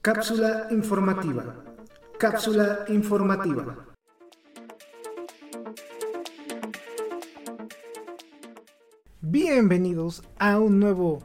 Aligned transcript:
Cápsula 0.00 0.68
informativa. 0.70 1.64
Cápsula 2.18 2.84
informativa. 2.88 3.86
Bienvenidos 9.20 10.22
a 10.38 10.60
un 10.60 10.78
nuevo 10.78 11.22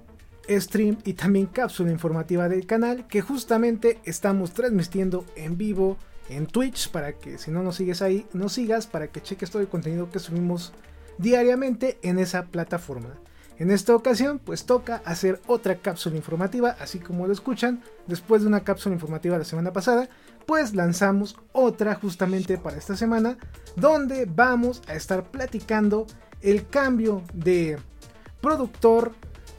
stream 0.49 0.97
y 1.05 1.13
también 1.13 1.45
cápsula 1.45 1.91
informativa 1.91 2.49
del 2.49 2.65
canal 2.65 3.07
que 3.07 3.21
justamente 3.21 3.99
estamos 4.03 4.53
transmitiendo 4.53 5.25
en 5.35 5.57
vivo 5.57 5.97
en 6.27 6.47
Twitch 6.47 6.89
para 6.89 7.13
que 7.13 7.37
si 7.37 7.51
no 7.51 7.61
nos 7.61 7.75
sigues 7.75 8.01
ahí, 8.01 8.25
nos 8.33 8.53
sigas 8.53 8.87
para 8.87 9.09
que 9.09 9.21
cheques 9.21 9.51
todo 9.51 9.61
el 9.61 9.67
contenido 9.67 10.09
que 10.09 10.19
subimos 10.19 10.73
diariamente 11.17 11.99
en 12.01 12.17
esa 12.17 12.47
plataforma. 12.47 13.19
En 13.61 13.69
esta 13.69 13.95
ocasión, 13.95 14.39
pues 14.43 14.65
toca 14.65 15.03
hacer 15.05 15.39
otra 15.45 15.75
cápsula 15.75 16.15
informativa, 16.15 16.75
así 16.79 16.97
como 16.97 17.27
lo 17.27 17.31
escuchan. 17.31 17.83
Después 18.07 18.41
de 18.41 18.47
una 18.47 18.63
cápsula 18.63 18.95
informativa 18.95 19.37
la 19.37 19.43
semana 19.43 19.71
pasada, 19.71 20.09
pues 20.47 20.73
lanzamos 20.73 21.37
otra 21.51 21.93
justamente 21.93 22.57
para 22.57 22.77
esta 22.77 22.97
semana, 22.97 23.37
donde 23.75 24.25
vamos 24.25 24.81
a 24.87 24.95
estar 24.95 25.29
platicando 25.29 26.07
el 26.41 26.67
cambio 26.69 27.21
de 27.35 27.77
productor 28.41 29.11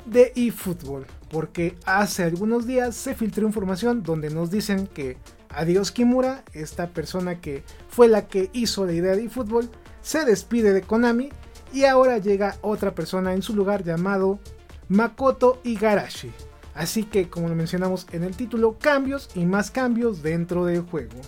de 0.04 0.32
eFootball. 0.34 1.06
Porque 1.30 1.76
hace 1.86 2.24
algunos 2.24 2.66
días 2.66 2.96
se 2.96 3.14
filtró 3.14 3.46
información 3.46 4.02
donde 4.02 4.30
nos 4.30 4.50
dicen 4.50 4.88
que 4.88 5.16
Adiós 5.48 5.92
Kimura, 5.92 6.42
esta 6.54 6.88
persona 6.88 7.40
que 7.40 7.62
fue 7.88 8.08
la 8.08 8.26
que 8.26 8.50
hizo 8.52 8.84
la 8.84 8.94
idea 8.94 9.14
de 9.14 9.26
eFootball, 9.26 9.70
se 10.00 10.24
despide 10.24 10.72
de 10.72 10.82
Konami 10.82 11.30
y 11.72 11.84
ahora 11.84 12.18
llega 12.18 12.56
otra 12.60 12.94
persona 12.94 13.34
en 13.34 13.42
su 13.42 13.54
lugar 13.54 13.84
llamado 13.84 14.38
Makoto 14.88 15.60
Igarashi. 15.64 16.32
Así 16.74 17.04
que 17.04 17.28
como 17.28 17.48
lo 17.48 17.54
mencionamos 17.54 18.06
en 18.12 18.24
el 18.24 18.36
título, 18.36 18.76
cambios 18.78 19.30
y 19.34 19.44
más 19.44 19.70
cambios 19.70 20.22
dentro 20.22 20.64
del 20.64 20.82
juego. 20.82 21.20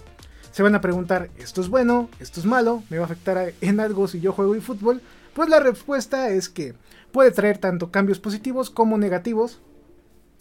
Se 0.53 0.63
van 0.63 0.75
a 0.75 0.81
preguntar, 0.81 1.31
¿esto 1.37 1.61
es 1.61 1.69
bueno? 1.69 2.09
¿Esto 2.21 2.41
es 2.41 2.47
malo? 2.47 2.83
¿Me 2.89 2.99
va 2.99 3.05
a 3.05 3.07
afectar 3.07 3.53
en 3.61 3.81
algo 3.81 4.07
si 4.07 4.21
yo 4.21 4.33
juego 4.33 4.55
eFootball? 4.55 5.03
Pues 5.35 5.49
la 5.49 5.59
respuesta 5.59 6.31
es 6.31 6.49
que 6.49 6.75
puede 7.11 7.33
traer 7.33 7.59
tanto 7.59 7.91
cambios 7.91 8.21
positivos 8.21 8.71
como 8.71 8.97
negativos, 8.97 9.61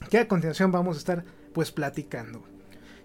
que 0.10 0.20
a 0.20 0.28
continuación 0.28 0.72
vamos 0.72 0.98
a 0.98 1.00
estar 1.00 1.26
pues 1.54 1.72
platicando. 1.72 2.44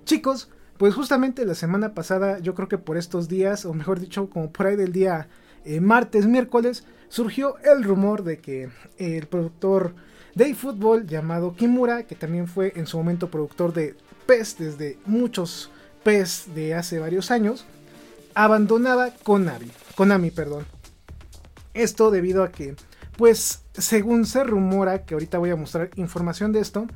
Chicos, 0.04 0.50
pues 0.76 0.94
justamente 0.94 1.44
la 1.44 1.54
semana 1.54 1.94
pasada, 1.94 2.38
yo 2.40 2.54
creo 2.54 2.68
que 2.68 2.78
por 2.78 2.96
estos 2.96 3.28
días, 3.28 3.64
o 3.64 3.72
mejor 3.72 4.00
dicho, 4.00 4.28
como 4.28 4.52
por 4.52 4.66
ahí 4.66 4.76
del 4.76 4.92
día 4.92 5.28
eh, 5.64 5.80
martes, 5.80 6.26
miércoles, 6.26 6.84
surgió 7.08 7.56
el 7.58 7.84
rumor 7.84 8.24
de 8.24 8.38
que 8.38 8.70
el 8.98 9.26
productor 9.26 9.94
de 10.34 10.50
eFootball 10.50 11.06
llamado 11.06 11.54
Kimura, 11.54 12.04
que 12.04 12.14
también 12.14 12.46
fue 12.46 12.72
en 12.76 12.86
su 12.86 12.96
momento 12.96 13.30
productor 13.30 13.72
de 13.72 13.96
PES 14.26 14.58
desde 14.58 14.98
muchos 15.06 15.70
PES 16.04 16.54
de 16.54 16.74
hace 16.74 16.98
varios 16.98 17.30
años, 17.30 17.64
abandonaba 18.34 19.10
Konami, 19.24 19.70
Konami, 19.94 20.30
perdón. 20.30 20.64
Esto 21.74 22.10
debido 22.10 22.44
a 22.44 22.52
que, 22.52 22.76
pues, 23.16 23.62
según 23.72 24.26
se 24.26 24.44
rumora, 24.44 25.04
que 25.04 25.14
ahorita 25.14 25.38
voy 25.38 25.50
a 25.50 25.56
mostrar 25.56 25.90
información 25.96 26.52
de 26.52 26.60
esto, 26.60 26.86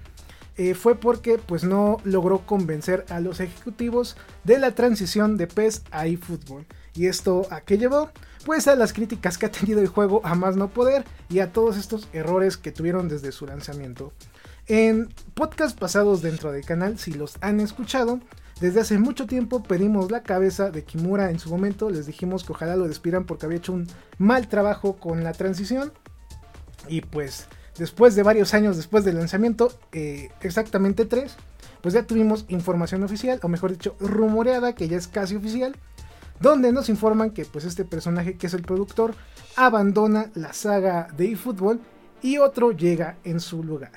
eh, 0.59 0.75
fue 0.75 0.95
porque 0.95 1.39
pues 1.39 1.65
no 1.65 1.97
logró 2.05 2.41
convencer 2.41 3.07
a 3.09 3.21
los 3.21 3.41
ejecutivos 3.41 4.17
de 4.45 4.59
la 4.59 4.75
transición 4.75 5.39
de 5.39 5.47
PES 5.47 5.83
a 5.91 6.07
eFootball. 6.07 6.67
¿Y 6.95 7.07
esto 7.07 7.47
a 7.51 7.63
qué 7.63 7.79
llevó? 7.79 8.11
Pues 8.45 8.67
a 8.67 8.75
las 8.75 8.93
críticas 8.93 9.39
que 9.39 9.47
ha 9.47 9.51
tenido 9.51 9.81
el 9.81 9.87
juego 9.87 10.21
a 10.25 10.35
más 10.35 10.57
no 10.57 10.69
poder 10.69 11.05
y 11.29 11.39
a 11.39 11.53
todos 11.53 11.77
estos 11.77 12.09
errores 12.12 12.57
que 12.57 12.73
tuvieron 12.73 13.09
desde 13.09 13.31
su 13.31 13.47
lanzamiento. 13.47 14.12
En 14.67 15.09
podcast 15.35 15.79
pasados 15.79 16.23
dentro 16.23 16.51
del 16.51 16.65
canal, 16.65 16.98
si 16.98 17.13
los 17.13 17.37
han 17.41 17.61
escuchado, 17.61 18.20
desde 18.61 18.81
hace 18.81 18.98
mucho 18.98 19.27
tiempo 19.27 19.63
pedimos 19.63 20.11
la 20.11 20.23
cabeza 20.23 20.70
de 20.70 20.85
Kimura 20.85 21.30
en 21.30 21.39
su 21.39 21.51
momento, 21.51 21.91
les 21.91 22.07
dijimos 22.07 22.45
que 22.45 22.53
ojalá 22.53 22.77
lo 22.77 22.89
despidan 22.89 23.25
porque 23.25 23.47
había 23.47 23.58
hecho 23.58 23.73
un 23.73 23.89
mal 24.19 24.48
trabajo 24.48 24.97
con 24.97 25.24
la 25.24 25.33
transición. 25.33 25.92
Y 26.89 27.01
pues 27.01 27.47
después 27.77 28.14
de 28.14 28.23
varios 28.23 28.55
años 28.55 28.77
después 28.77 29.05
del 29.05 29.17
lanzamiento, 29.19 29.73
eh, 29.92 30.30
exactamente 30.41 31.05
tres, 31.07 31.36
pues 31.80 31.95
ya 31.95 32.07
tuvimos 32.07 32.45
información 32.48 33.03
oficial, 33.03 33.41
o 33.42 33.48
mejor 33.48 33.73
dicho, 33.73 33.97
rumoreada, 33.98 34.74
que 34.74 34.89
ya 34.89 34.97
es 34.97 35.09
casi 35.09 35.36
oficial, 35.36 35.77
donde 36.42 36.73
nos 36.73 36.89
informan 36.89 37.30
que 37.30 37.45
pues 37.45 37.64
este 37.64 37.85
personaje 37.85 38.36
que 38.36 38.48
es 38.48 38.55
el 38.55 38.63
productor 38.63 39.14
abandona 39.57 40.30
la 40.35 40.53
saga 40.53 41.08
de 41.17 41.33
eFootball 41.33 41.80
y 42.20 42.39
otro 42.39 42.73
llega 42.73 43.17
en 43.25 43.41
su 43.41 43.63
lugar. 43.63 43.92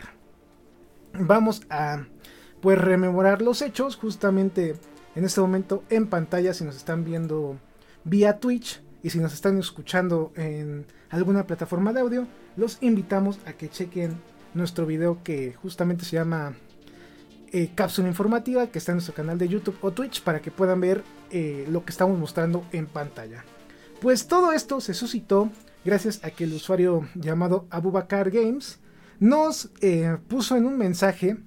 Vamos 1.13 1.63
a 1.69 2.05
pues 2.61 2.77
rememorar 2.77 3.41
los 3.41 3.61
hechos 3.61 3.95
justamente 3.95 4.75
en 5.15 5.25
este 5.25 5.41
momento 5.41 5.83
en 5.89 6.07
pantalla 6.07 6.53
si 6.53 6.63
nos 6.63 6.75
están 6.75 7.03
viendo 7.03 7.57
vía 8.03 8.39
Twitch 8.39 8.81
y 9.01 9.09
si 9.09 9.19
nos 9.19 9.33
están 9.33 9.57
escuchando 9.57 10.31
en 10.35 10.85
alguna 11.09 11.47
plataforma 11.47 11.93
de 11.93 12.01
audio, 12.01 12.27
los 12.57 12.77
invitamos 12.81 13.39
a 13.45 13.53
que 13.53 13.69
chequen 13.69 14.19
nuestro 14.53 14.85
video 14.85 15.23
que 15.23 15.53
justamente 15.53 16.05
se 16.05 16.15
llama 16.15 16.55
eh, 17.55 17.71
cápsula 17.73 18.09
informativa 18.09 18.67
que 18.67 18.79
está 18.79 18.91
en 18.91 18.97
nuestro 18.97 19.15
canal 19.15 19.37
de 19.37 19.47
YouTube 19.47 19.77
o 19.79 19.91
Twitch 19.91 20.21
para 20.21 20.41
que 20.41 20.51
puedan 20.51 20.81
ver 20.81 21.05
eh, 21.31 21.65
lo 21.69 21.85
que 21.85 21.91
estamos 21.91 22.19
mostrando 22.19 22.65
en 22.73 22.85
pantalla. 22.85 23.45
Pues 24.01 24.27
todo 24.27 24.51
esto 24.51 24.81
se 24.81 24.93
suscitó 24.93 25.49
gracias 25.85 26.19
a 26.25 26.31
que 26.31 26.43
el 26.43 26.51
usuario 26.51 27.07
llamado 27.15 27.65
Abubakar 27.69 28.29
Games 28.29 28.79
nos 29.21 29.69
eh, 29.79 30.17
puso 30.27 30.57
en 30.57 30.65
un 30.65 30.77
mensaje 30.77 31.37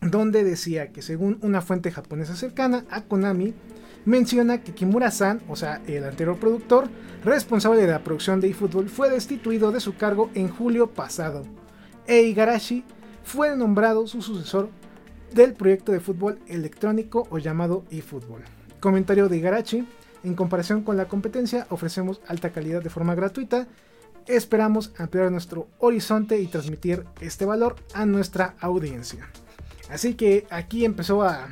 donde 0.00 0.44
decía 0.44 0.92
que 0.92 1.02
según 1.02 1.38
una 1.42 1.60
fuente 1.60 1.90
japonesa 1.90 2.34
cercana 2.34 2.86
a 2.88 3.02
Konami, 3.02 3.52
menciona 4.06 4.62
que 4.62 4.72
Kimura-san, 4.72 5.42
o 5.46 5.56
sea, 5.56 5.82
el 5.86 6.04
anterior 6.04 6.38
productor, 6.38 6.88
responsable 7.22 7.82
de 7.82 7.88
la 7.88 8.02
producción 8.02 8.40
de 8.40 8.48
eFootball, 8.48 8.88
fue 8.88 9.10
destituido 9.10 9.72
de 9.72 9.80
su 9.80 9.94
cargo 9.94 10.30
en 10.32 10.48
julio 10.48 10.86
pasado. 10.86 11.42
E 12.06 12.22
Igarashi 12.22 12.82
fue 13.24 13.54
nombrado 13.58 14.06
su 14.06 14.22
sucesor 14.22 14.70
del 15.32 15.54
proyecto 15.54 15.92
de 15.92 16.00
fútbol 16.00 16.38
electrónico 16.46 17.26
o 17.30 17.38
llamado 17.38 17.84
eFootball. 17.90 18.42
Comentario 18.80 19.28
de 19.28 19.36
Igarashi, 19.36 19.86
en 20.24 20.34
comparación 20.34 20.82
con 20.82 20.96
la 20.96 21.08
competencia 21.08 21.66
ofrecemos 21.70 22.20
alta 22.26 22.50
calidad 22.50 22.82
de 22.82 22.90
forma 22.90 23.14
gratuita. 23.14 23.66
Esperamos 24.26 24.92
ampliar 24.98 25.30
nuestro 25.30 25.68
horizonte 25.78 26.40
y 26.40 26.46
transmitir 26.46 27.04
este 27.20 27.44
valor 27.44 27.76
a 27.94 28.04
nuestra 28.04 28.54
audiencia. 28.60 29.28
Así 29.90 30.14
que 30.14 30.46
aquí 30.50 30.84
empezó 30.84 31.22
a 31.22 31.48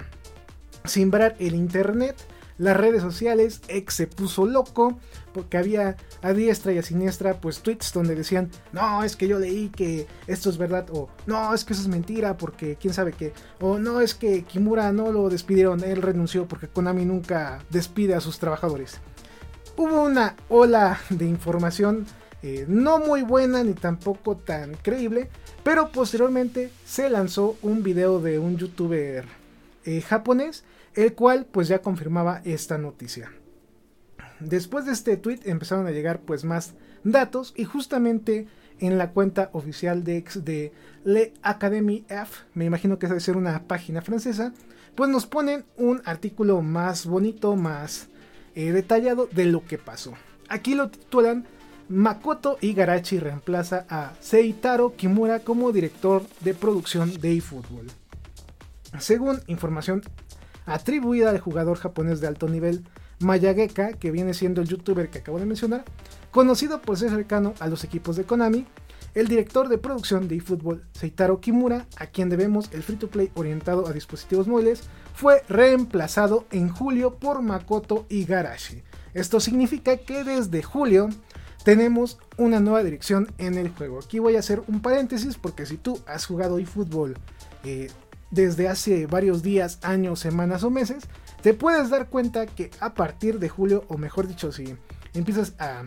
simbrar 0.84 1.36
el 1.38 1.54
internet 1.54 2.16
las 2.58 2.76
redes 2.76 3.02
sociales, 3.02 3.60
ex 3.68 3.94
se 3.94 4.06
puso 4.06 4.46
loco 4.46 4.98
porque 5.32 5.58
había 5.58 5.96
a 6.22 6.32
diestra 6.32 6.72
y 6.72 6.78
a 6.78 6.82
siniestra 6.82 7.40
pues 7.40 7.60
tweets 7.60 7.92
donde 7.92 8.14
decían, 8.14 8.50
no, 8.72 9.04
es 9.04 9.16
que 9.16 9.28
yo 9.28 9.38
leí 9.38 9.68
que 9.68 10.06
esto 10.26 10.48
es 10.48 10.56
verdad, 10.56 10.86
o 10.90 11.08
no, 11.26 11.52
es 11.52 11.64
que 11.64 11.74
eso 11.74 11.82
es 11.82 11.88
mentira 11.88 12.36
porque 12.36 12.76
quién 12.80 12.94
sabe 12.94 13.12
qué, 13.12 13.32
o 13.60 13.78
no, 13.78 14.00
es 14.00 14.14
que 14.14 14.44
Kimura 14.44 14.92
no 14.92 15.12
lo 15.12 15.28
despidieron, 15.28 15.84
él 15.84 16.00
renunció 16.00 16.46
porque 16.46 16.68
Konami 16.68 17.04
nunca 17.04 17.62
despide 17.70 18.14
a 18.14 18.20
sus 18.20 18.38
trabajadores. 18.38 18.98
Hubo 19.76 20.02
una 20.02 20.36
ola 20.48 20.98
de 21.10 21.26
información 21.26 22.06
eh, 22.42 22.64
no 22.68 22.98
muy 22.98 23.22
buena 23.22 23.64
ni 23.64 23.74
tampoco 23.74 24.36
tan 24.36 24.74
creíble, 24.76 25.28
pero 25.62 25.90
posteriormente 25.90 26.70
se 26.84 27.10
lanzó 27.10 27.56
un 27.62 27.82
video 27.82 28.20
de 28.20 28.38
un 28.38 28.56
youtuber 28.56 29.24
eh, 29.84 30.00
japonés 30.00 30.64
el 30.96 31.14
cual 31.14 31.46
pues 31.50 31.68
ya 31.68 31.80
confirmaba 31.80 32.40
esta 32.44 32.78
noticia. 32.78 33.30
Después 34.40 34.86
de 34.86 34.92
este 34.92 35.16
tweet 35.16 35.40
empezaron 35.44 35.86
a 35.86 35.92
llegar 35.92 36.20
pues 36.20 36.44
más 36.44 36.74
datos 37.04 37.54
y 37.56 37.64
justamente 37.64 38.48
en 38.80 38.98
la 38.98 39.10
cuenta 39.12 39.50
oficial 39.52 40.04
de, 40.04 40.24
de 40.42 40.72
Le 41.04 41.32
Academy 41.42 42.04
F, 42.08 42.44
me 42.54 42.64
imagino 42.64 42.98
que 42.98 43.06
debe 43.06 43.20
ser 43.20 43.36
una 43.36 43.62
página 43.64 44.02
francesa, 44.02 44.52
pues 44.94 45.08
nos 45.08 45.26
ponen 45.26 45.64
un 45.76 46.02
artículo 46.04 46.60
más 46.62 47.06
bonito, 47.06 47.56
más 47.56 48.08
eh, 48.54 48.72
detallado 48.72 49.28
de 49.32 49.46
lo 49.46 49.64
que 49.64 49.78
pasó. 49.78 50.14
Aquí 50.48 50.74
lo 50.74 50.90
titulan 50.90 51.46
Makoto 51.88 52.58
Igarashi 52.60 53.20
reemplaza 53.20 53.86
a 53.88 54.14
Seitaro 54.20 54.96
Kimura 54.96 55.40
como 55.40 55.72
director 55.72 56.24
de 56.40 56.52
producción 56.52 57.20
de 57.20 57.36
eFootball. 57.36 57.86
Según 58.98 59.40
información 59.46 60.02
atribuida 60.66 61.30
al 61.30 61.40
jugador 61.40 61.78
japonés 61.78 62.20
de 62.20 62.26
alto 62.26 62.48
nivel 62.48 62.84
Mayageka, 63.20 63.94
que 63.94 64.10
viene 64.10 64.34
siendo 64.34 64.60
el 64.60 64.68
youtuber 64.68 65.08
que 65.08 65.18
acabo 65.18 65.38
de 65.38 65.46
mencionar, 65.46 65.84
conocido 66.30 66.82
por 66.82 66.98
ser 66.98 67.10
cercano 67.10 67.54
a 67.60 67.68
los 67.68 67.84
equipos 67.84 68.16
de 68.16 68.24
Konami, 68.24 68.66
el 69.14 69.28
director 69.28 69.68
de 69.68 69.78
producción 69.78 70.28
de 70.28 70.36
eFootball 70.36 70.84
Seitaro 70.92 71.40
Kimura, 71.40 71.86
a 71.96 72.06
quien 72.06 72.28
debemos 72.28 72.70
el 72.72 72.82
free 72.82 72.96
to 72.96 73.08
play 73.08 73.30
orientado 73.34 73.86
a 73.86 73.92
dispositivos 73.94 74.46
móviles, 74.46 74.82
fue 75.14 75.42
reemplazado 75.48 76.44
en 76.50 76.68
julio 76.68 77.14
por 77.14 77.40
Makoto 77.40 78.04
Igarashi. 78.10 78.82
Esto 79.14 79.40
significa 79.40 79.96
que 79.96 80.22
desde 80.22 80.62
julio 80.62 81.08
tenemos 81.64 82.18
una 82.36 82.60
nueva 82.60 82.84
dirección 82.84 83.32
en 83.38 83.56
el 83.56 83.70
juego. 83.70 83.98
Aquí 83.98 84.18
voy 84.18 84.36
a 84.36 84.40
hacer 84.40 84.62
un 84.68 84.82
paréntesis 84.82 85.36
porque 85.36 85.64
si 85.64 85.78
tú 85.78 85.98
has 86.06 86.26
jugado 86.26 86.58
eFootball 86.58 87.16
eh, 87.64 87.88
desde 88.30 88.68
hace 88.68 89.06
varios 89.06 89.42
días, 89.42 89.78
años, 89.82 90.20
semanas 90.20 90.64
o 90.64 90.70
meses, 90.70 91.04
te 91.42 91.54
puedes 91.54 91.90
dar 91.90 92.08
cuenta 92.08 92.46
que 92.46 92.70
a 92.80 92.94
partir 92.94 93.38
de 93.38 93.48
julio, 93.48 93.84
o 93.88 93.98
mejor 93.98 94.26
dicho, 94.26 94.52
si 94.52 94.76
empiezas 95.14 95.54
a 95.58 95.84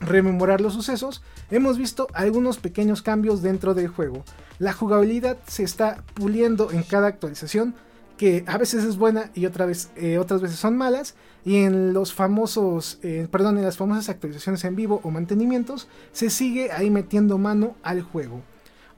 rememorar 0.00 0.60
los 0.60 0.74
sucesos, 0.74 1.22
hemos 1.50 1.78
visto 1.78 2.06
algunos 2.14 2.58
pequeños 2.58 3.02
cambios 3.02 3.42
dentro 3.42 3.74
del 3.74 3.88
juego. 3.88 4.24
La 4.58 4.72
jugabilidad 4.72 5.38
se 5.46 5.62
está 5.62 6.04
puliendo 6.14 6.70
en 6.70 6.82
cada 6.82 7.08
actualización, 7.08 7.74
que 8.16 8.44
a 8.46 8.58
veces 8.58 8.84
es 8.84 8.96
buena 8.96 9.30
y 9.34 9.46
eh, 9.46 10.18
otras 10.18 10.42
veces 10.42 10.58
son 10.58 10.76
malas. 10.76 11.14
Y 11.44 11.58
en 11.58 11.94
los 11.94 12.12
famosos, 12.12 12.98
eh, 13.02 13.28
perdón, 13.30 13.56
en 13.58 13.64
las 13.64 13.76
famosas 13.76 14.08
actualizaciones 14.08 14.64
en 14.64 14.76
vivo 14.76 15.00
o 15.04 15.10
mantenimientos, 15.10 15.88
se 16.12 16.28
sigue 16.28 16.72
ahí 16.72 16.90
metiendo 16.90 17.38
mano 17.38 17.76
al 17.82 18.02
juego. 18.02 18.42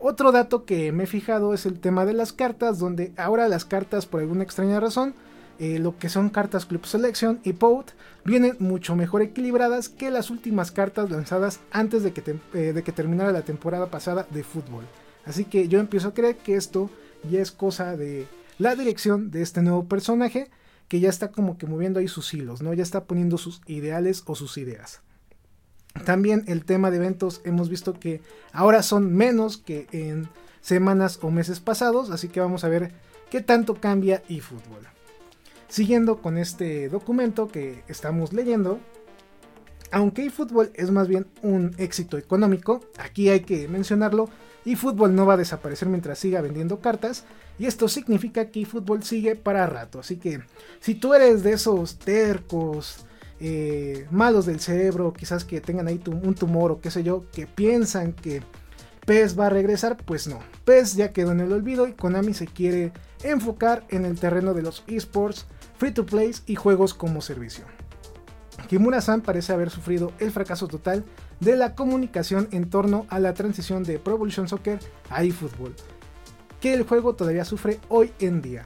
Otro 0.02 0.32
dato 0.32 0.64
que 0.64 0.92
me 0.92 1.04
he 1.04 1.06
fijado 1.06 1.52
es 1.52 1.66
el 1.66 1.78
tema 1.78 2.06
de 2.06 2.14
las 2.14 2.32
cartas, 2.32 2.78
donde 2.78 3.12
ahora 3.18 3.48
las 3.48 3.66
cartas, 3.66 4.06
por 4.06 4.20
alguna 4.20 4.42
extraña 4.42 4.80
razón, 4.80 5.14
eh, 5.58 5.78
lo 5.78 5.98
que 5.98 6.08
son 6.08 6.30
cartas 6.30 6.64
Club 6.64 6.86
Selection 6.86 7.38
y 7.44 7.52
POUT, 7.52 7.90
vienen 8.24 8.56
mucho 8.60 8.96
mejor 8.96 9.20
equilibradas 9.20 9.90
que 9.90 10.10
las 10.10 10.30
últimas 10.30 10.72
cartas 10.72 11.10
lanzadas 11.10 11.60
antes 11.70 12.02
de 12.02 12.14
que, 12.14 12.22
de 12.22 12.82
que 12.82 12.92
terminara 12.92 13.30
la 13.30 13.42
temporada 13.42 13.90
pasada 13.90 14.26
de 14.30 14.42
fútbol. 14.42 14.86
Así 15.26 15.44
que 15.44 15.68
yo 15.68 15.78
empiezo 15.78 16.08
a 16.08 16.14
creer 16.14 16.38
que 16.38 16.56
esto 16.56 16.88
ya 17.30 17.42
es 17.42 17.52
cosa 17.52 17.94
de 17.94 18.26
la 18.56 18.74
dirección 18.76 19.30
de 19.30 19.42
este 19.42 19.60
nuevo 19.60 19.84
personaje 19.84 20.50
que 20.88 21.00
ya 21.00 21.10
está 21.10 21.30
como 21.30 21.58
que 21.58 21.66
moviendo 21.66 22.00
ahí 22.00 22.08
sus 22.08 22.32
hilos, 22.32 22.62
¿no? 22.62 22.72
Ya 22.72 22.82
está 22.82 23.04
poniendo 23.04 23.36
sus 23.36 23.60
ideales 23.66 24.22
o 24.24 24.34
sus 24.34 24.56
ideas. 24.56 25.02
También 26.04 26.44
el 26.46 26.64
tema 26.64 26.90
de 26.90 26.98
eventos 26.98 27.40
hemos 27.44 27.68
visto 27.68 27.94
que 27.98 28.20
ahora 28.52 28.82
son 28.82 29.12
menos 29.12 29.58
que 29.58 29.86
en 29.92 30.28
semanas 30.60 31.18
o 31.22 31.30
meses 31.30 31.60
pasados, 31.60 32.10
así 32.10 32.28
que 32.28 32.40
vamos 32.40 32.64
a 32.64 32.68
ver 32.68 32.92
qué 33.30 33.40
tanto 33.40 33.74
cambia 33.74 34.22
eFootball. 34.28 34.86
Siguiendo 35.68 36.20
con 36.20 36.38
este 36.38 36.88
documento 36.88 37.48
que 37.48 37.82
estamos 37.88 38.32
leyendo, 38.32 38.80
aunque 39.92 40.26
eFootball 40.26 40.70
es 40.74 40.90
más 40.90 41.08
bien 41.08 41.26
un 41.42 41.74
éxito 41.78 42.18
económico, 42.18 42.80
aquí 42.98 43.28
hay 43.28 43.40
que 43.40 43.68
mencionarlo, 43.68 44.28
eFootball 44.64 45.14
no 45.14 45.26
va 45.26 45.34
a 45.34 45.38
desaparecer 45.38 45.88
mientras 45.88 46.18
siga 46.18 46.40
vendiendo 46.40 46.80
cartas, 46.80 47.24
y 47.58 47.66
esto 47.66 47.88
significa 47.88 48.50
que 48.50 48.62
eFootball 48.62 49.02
sigue 49.02 49.36
para 49.36 49.66
rato. 49.66 50.00
Así 50.00 50.16
que 50.16 50.42
si 50.80 50.94
tú 50.94 51.14
eres 51.14 51.42
de 51.42 51.52
esos 51.52 51.98
tercos, 51.98 53.06
eh, 53.40 54.06
malos 54.10 54.46
del 54.46 54.60
cerebro, 54.60 55.12
quizás 55.12 55.44
que 55.44 55.60
tengan 55.60 55.88
ahí 55.88 56.00
un 56.06 56.34
tumor 56.34 56.72
o 56.72 56.80
qué 56.80 56.90
sé 56.90 57.02
yo, 57.02 57.24
que 57.32 57.46
piensan 57.46 58.12
que 58.12 58.42
PES 59.06 59.38
va 59.38 59.46
a 59.46 59.50
regresar, 59.50 59.96
pues 59.96 60.26
no. 60.26 60.38
PES 60.64 60.94
ya 60.94 61.12
quedó 61.12 61.32
en 61.32 61.40
el 61.40 61.52
olvido 61.52 61.88
y 61.88 61.92
Konami 61.92 62.34
se 62.34 62.46
quiere 62.46 62.92
enfocar 63.22 63.84
en 63.88 64.04
el 64.04 64.18
terreno 64.18 64.54
de 64.54 64.62
los 64.62 64.84
esports, 64.86 65.46
free 65.78 65.92
to 65.92 66.06
play 66.06 66.32
y 66.46 66.54
juegos 66.54 66.94
como 66.94 67.20
servicio. 67.20 67.64
Kimura-san 68.68 69.22
parece 69.22 69.52
haber 69.52 69.70
sufrido 69.70 70.12
el 70.18 70.30
fracaso 70.30 70.68
total 70.68 71.04
de 71.40 71.56
la 71.56 71.74
comunicación 71.74 72.48
en 72.52 72.68
torno 72.68 73.06
a 73.08 73.18
la 73.18 73.34
transición 73.34 73.82
de 73.82 73.98
Pro 73.98 74.14
Evolution 74.14 74.48
Soccer 74.48 74.78
a 75.08 75.24
eFootball 75.24 75.74
que 76.60 76.74
el 76.74 76.82
juego 76.84 77.14
todavía 77.14 77.44
sufre 77.44 77.80
hoy 77.88 78.12
en 78.20 78.42
día. 78.42 78.64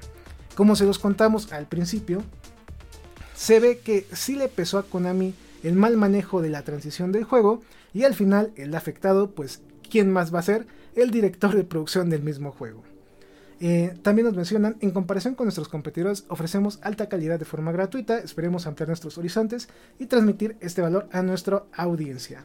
Como 0.55 0.77
se 0.77 0.85
los 0.85 0.99
contamos 0.99 1.53
al 1.53 1.67
principio, 1.67 2.23
se 3.35 3.61
ve 3.61 3.79
que 3.79 4.07
sí 4.13 4.37
le 4.37 4.49
pesó 4.49 4.79
a 4.79 4.85
Konami 4.85 5.35
el 5.63 5.75
mal 5.75 5.97
manejo 5.97 6.43
de 6.43 6.51
la 6.51 6.63
transición 6.63 7.13
del 7.13 7.25
juego 7.25 7.63
y 7.93 8.05
al 8.05 8.15
final 8.15 8.53
el 8.57 8.75
afectado, 8.75 9.31
pues, 9.31 9.61
¿quién 9.89 10.11
más 10.11 10.35
va 10.35 10.41
a 10.41 10.43
ser? 10.43 10.67
El 10.95 11.11
director 11.11 11.55
de 11.55 11.65
producción 11.65 12.11
del 12.11 12.23
mismo 12.23 12.53
juego. 12.53 12.83
Eh, 13.61 13.97
también 14.03 14.27
nos 14.27 14.37
mencionan, 14.37 14.77
en 14.81 14.91
comparación 14.91 15.35
con 15.35 15.47
nuestros 15.47 15.69
competidores, 15.69 16.25
ofrecemos 16.29 16.79
alta 16.83 17.09
calidad 17.09 17.39
de 17.39 17.45
forma 17.45 17.73
gratuita, 17.73 18.19
esperemos 18.19 18.67
ampliar 18.67 18.89
nuestros 18.89 19.17
horizontes 19.17 19.69
y 19.99 20.07
transmitir 20.07 20.57
este 20.61 20.83
valor 20.83 21.09
a 21.13 21.23
nuestra 21.23 21.65
audiencia. 21.73 22.45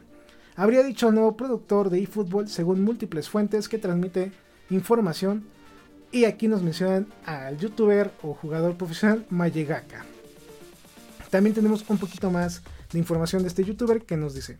Habría 0.56 0.82
dicho 0.82 1.08
el 1.08 1.14
nuevo 1.14 1.36
productor 1.36 1.90
de 1.90 2.02
eFootball 2.02 2.48
según 2.48 2.82
múltiples 2.82 3.28
fuentes 3.28 3.68
que 3.68 3.78
transmite 3.78 4.32
información. 4.70 5.44
Y 6.12 6.24
aquí 6.24 6.48
nos 6.48 6.62
mencionan 6.62 7.06
al 7.24 7.56
youtuber 7.58 8.10
o 8.22 8.34
jugador 8.34 8.76
profesional 8.76 9.24
Mayegaka. 9.30 10.04
También 11.30 11.54
tenemos 11.54 11.84
un 11.88 11.98
poquito 11.98 12.30
más 12.30 12.62
de 12.92 12.98
información 12.98 13.42
de 13.42 13.48
este 13.48 13.64
youtuber 13.64 14.02
que 14.02 14.16
nos 14.16 14.34
dice, 14.34 14.56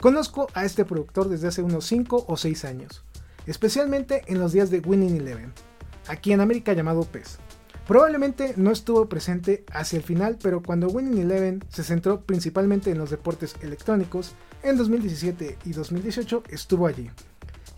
conozco 0.00 0.46
a 0.54 0.64
este 0.64 0.84
productor 0.84 1.28
desde 1.28 1.48
hace 1.48 1.62
unos 1.62 1.84
5 1.86 2.24
o 2.28 2.36
6 2.36 2.64
años, 2.64 3.02
especialmente 3.46 4.22
en 4.28 4.38
los 4.38 4.52
días 4.52 4.70
de 4.70 4.78
Winning 4.78 5.16
Eleven, 5.16 5.52
aquí 6.06 6.32
en 6.32 6.40
América 6.40 6.72
llamado 6.72 7.02
PES. 7.02 7.38
Probablemente 7.86 8.54
no 8.56 8.70
estuvo 8.70 9.08
presente 9.08 9.64
hacia 9.72 9.96
el 9.96 10.04
final, 10.04 10.38
pero 10.40 10.62
cuando 10.62 10.86
Winning 10.86 11.18
Eleven 11.18 11.64
se 11.68 11.82
centró 11.82 12.20
principalmente 12.20 12.92
en 12.92 12.98
los 12.98 13.10
deportes 13.10 13.56
electrónicos, 13.60 14.34
en 14.62 14.76
2017 14.76 15.58
y 15.64 15.72
2018 15.72 16.44
estuvo 16.48 16.86
allí. 16.86 17.10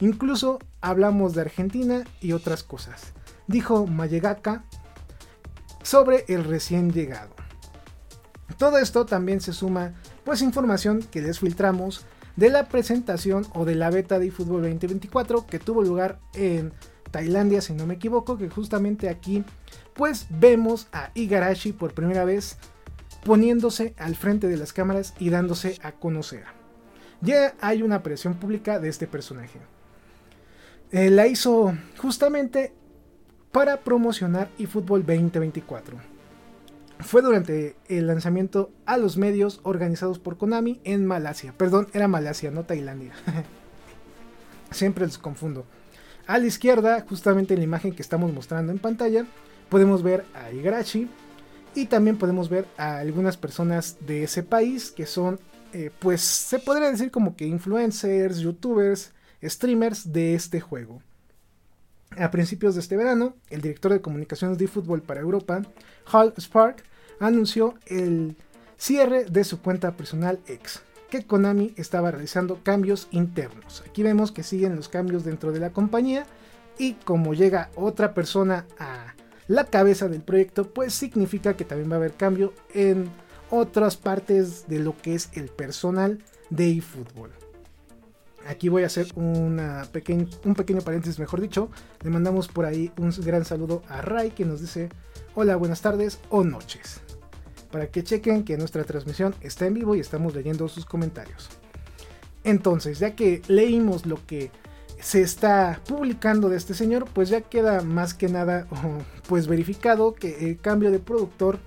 Incluso 0.01 0.59
hablamos 0.83 1.35
de 1.35 1.41
Argentina 1.41 2.05
y 2.21 2.33
otras 2.33 2.63
cosas, 2.63 3.15
dijo 3.47 3.87
Mayegaka 3.87 4.65
sobre 5.83 6.27
el 6.29 6.45
recién 6.45 6.93
llegado. 6.93 7.44
Todo 8.59 8.79
esto 8.79 9.07
también 9.07 9.41
se 9.41 9.53
suma 9.53 9.95
pues 10.25 10.43
información 10.43 11.03
que 11.03 11.23
les 11.23 11.41
filtramos 11.41 12.07
de 12.37 12.51
la 12.51 12.69
presentación 12.69 13.47
o 13.55 13.65
de 13.65 13.75
la 13.75 13.91
beta 13.91 14.19
de 14.19 14.27
eFootball 14.27 14.63
2024 14.63 15.47
que 15.47 15.59
tuvo 15.59 15.83
lugar 15.83 16.19
en 16.35 16.73
Tailandia 17.11 17.61
si 17.61 17.75
no 17.75 17.87
me 17.87 17.95
equivoco, 17.95 18.37
que 18.37 18.49
justamente 18.49 19.09
aquí 19.09 19.45
pues 19.95 20.27
vemos 20.31 20.89
a 20.93 21.11
Igarashi 21.15 21.73
por 21.73 21.95
primera 21.95 22.25
vez 22.25 22.59
poniéndose 23.25 23.95
al 23.99 24.17
frente 24.17 24.49
de 24.49 24.57
las 24.57 24.73
cámaras 24.73 25.15
y 25.19 25.31
dándose 25.31 25.79
a 25.83 25.93
conocer. 25.93 26.45
Ya 27.21 27.55
hay 27.61 27.83
una 27.83 28.03
presión 28.03 28.35
pública 28.35 28.79
de 28.79 28.89
este 28.89 29.07
personaje. 29.07 29.61
Eh, 30.91 31.11
la 31.11 31.27
hizo 31.27 31.73
justamente 31.99 32.75
para 33.51 33.79
promocionar 33.79 34.51
eFootball 34.59 35.07
2024. 35.07 36.14
Fue 37.05 37.21
durante 37.21 37.77
el 37.89 38.07
lanzamiento 38.07 38.73
a 38.87 38.97
los 38.97 39.19
medios 39.19 39.61
organizados 39.63 40.19
por 40.19 40.39
Konami 40.39 40.81
en 40.85 41.05
Malasia. 41.05 41.53
Perdón, 41.55 41.87
era 41.93 42.09
Malasia, 42.09 42.51
no 42.51 42.65
Tailandia. 42.65 43.13
Siempre 44.71 45.05
los 45.05 45.19
confundo. 45.19 45.67
A 46.27 46.39
la 46.39 46.47
izquierda, 46.47 47.05
justamente 47.07 47.53
en 47.53 47.61
la 47.61 47.65
imagen 47.65 47.95
que 47.95 48.01
estamos 48.01 48.33
mostrando 48.33 48.73
en 48.73 48.79
pantalla, 48.79 49.27
podemos 49.69 50.03
ver 50.03 50.25
a 50.33 50.51
Igarashi 50.51 51.11
y 51.75 51.87
también 51.87 52.17
podemos 52.17 52.49
ver 52.49 52.67
a 52.79 52.97
algunas 52.97 53.37
personas 53.37 53.99
de 54.01 54.25
ese 54.25 54.43
país 54.43 54.91
que 54.91 55.05
son, 55.05 55.39
eh, 55.75 55.91
pues 55.99 56.23
se 56.23 56.59
podría 56.59 56.91
decir 56.91 57.11
como 57.11 57.37
que 57.37 57.47
influencers, 57.47 58.39
youtubers, 58.39 59.13
streamers 59.43 60.11
de 60.11 60.35
este 60.35 60.59
juego. 60.59 61.03
A 62.17 62.31
principios 62.31 62.75
de 62.75 62.81
este 62.81 62.97
verano, 62.97 63.35
el 63.51 63.61
director 63.61 63.93
de 63.93 64.01
comunicaciones 64.01 64.57
de 64.57 64.69
fútbol 64.69 65.03
para 65.03 65.21
Europa, 65.21 65.61
Hal 66.11 66.33
Spark, 66.39 66.83
anunció 67.21 67.75
el 67.87 68.37
cierre 68.77 69.25
de 69.25 69.45
su 69.45 69.61
cuenta 69.61 69.97
personal 69.97 70.41
X, 70.47 70.83
que 71.11 71.25
Konami 71.25 71.75
estaba 71.77 72.11
realizando 72.11 72.61
cambios 72.63 73.09
internos. 73.11 73.83
Aquí 73.89 74.03
vemos 74.03 74.33
que 74.33 74.43
siguen 74.43 74.77
los 74.77 74.89
cambios 74.89 75.25
dentro 75.25 75.53
de 75.53 75.61
la 75.61 75.71
compañía 75.71 76.27
y 76.79 76.95
como 76.95 77.35
llega 77.35 77.71
otra 77.77 78.15
persona 78.15 78.67
a 78.79 79.15
la 79.47 79.65
cabeza 79.65 80.09
del 80.09 80.23
proyecto, 80.23 80.73
pues 80.73 80.95
significa 80.95 81.55
que 81.55 81.65
también 81.65 81.91
va 81.91 81.95
a 81.95 81.99
haber 81.99 82.15
cambio 82.15 82.55
en 82.73 83.11
otras 83.51 83.97
partes 83.97 84.67
de 84.69 84.79
lo 84.79 84.97
que 84.97 85.15
es 85.15 85.31
el 85.35 85.49
personal 85.49 86.23
de 86.51 86.79
eFootball. 86.79 87.31
Aquí 88.47 88.69
voy 88.69 88.83
a 88.83 88.87
hacer 88.87 89.07
una 89.15 89.89
un 90.45 90.55
pequeño 90.55 90.81
paréntesis, 90.83 91.19
mejor 91.19 91.41
dicho. 91.41 91.71
Le 92.03 92.11
mandamos 92.11 92.49
por 92.49 92.67
ahí 92.67 92.93
un 92.99 93.11
gran 93.25 93.45
saludo 93.45 93.83
a 93.89 94.03
Ray 94.03 94.31
que 94.31 94.45
nos 94.45 94.61
dice 94.61 94.91
hola, 95.35 95.57
buenas 95.57 95.81
tardes 95.81 96.21
o 96.29 96.45
noches. 96.45 97.04
Para 97.75 97.89
que 97.89 98.05
chequen 98.05 98.45
que 98.45 98.57
nuestra 98.57 98.85
transmisión 98.85 99.35
está 99.41 99.67
en 99.67 99.75
vivo 99.75 99.97
y 99.97 99.99
estamos 99.99 100.33
leyendo 100.33 100.69
sus 100.69 100.87
comentarios. 100.87 101.49
Entonces, 102.45 103.01
ya 103.01 103.17
que 103.17 103.43
leímos 103.49 104.07
lo 104.07 104.25
que 104.27 104.53
se 105.01 105.23
está 105.23 105.81
publicando 105.85 106.49
de 106.49 106.57
este 106.57 106.73
señor, 106.73 107.07
pues 107.13 107.31
ya 107.31 107.41
queda 107.41 107.81
más 107.81 108.15
que 108.15 108.29
nada 108.29 108.69
pues 109.29 109.49
verificado 109.49 110.15
que 110.15 110.49
el 110.49 110.61
cambio 110.61 110.93
de 110.93 111.01
productor 111.01 111.59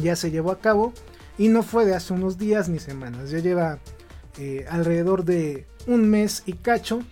ya 0.00 0.14
se 0.14 0.30
llevó 0.30 0.52
a 0.52 0.60
cabo 0.60 0.92
y 1.36 1.48
no 1.48 1.64
fue 1.64 1.86
de 1.86 1.96
hace 1.96 2.12
unos 2.12 2.38
días 2.38 2.68
ni 2.68 2.78
semanas, 2.78 3.32
ya 3.32 3.40
lleva 3.40 3.80
eh, 4.38 4.64
alrededor 4.70 5.24
de 5.24 5.66
un 5.88 6.08
mes 6.08 6.44
y 6.46 6.52
cacho, 6.52 7.02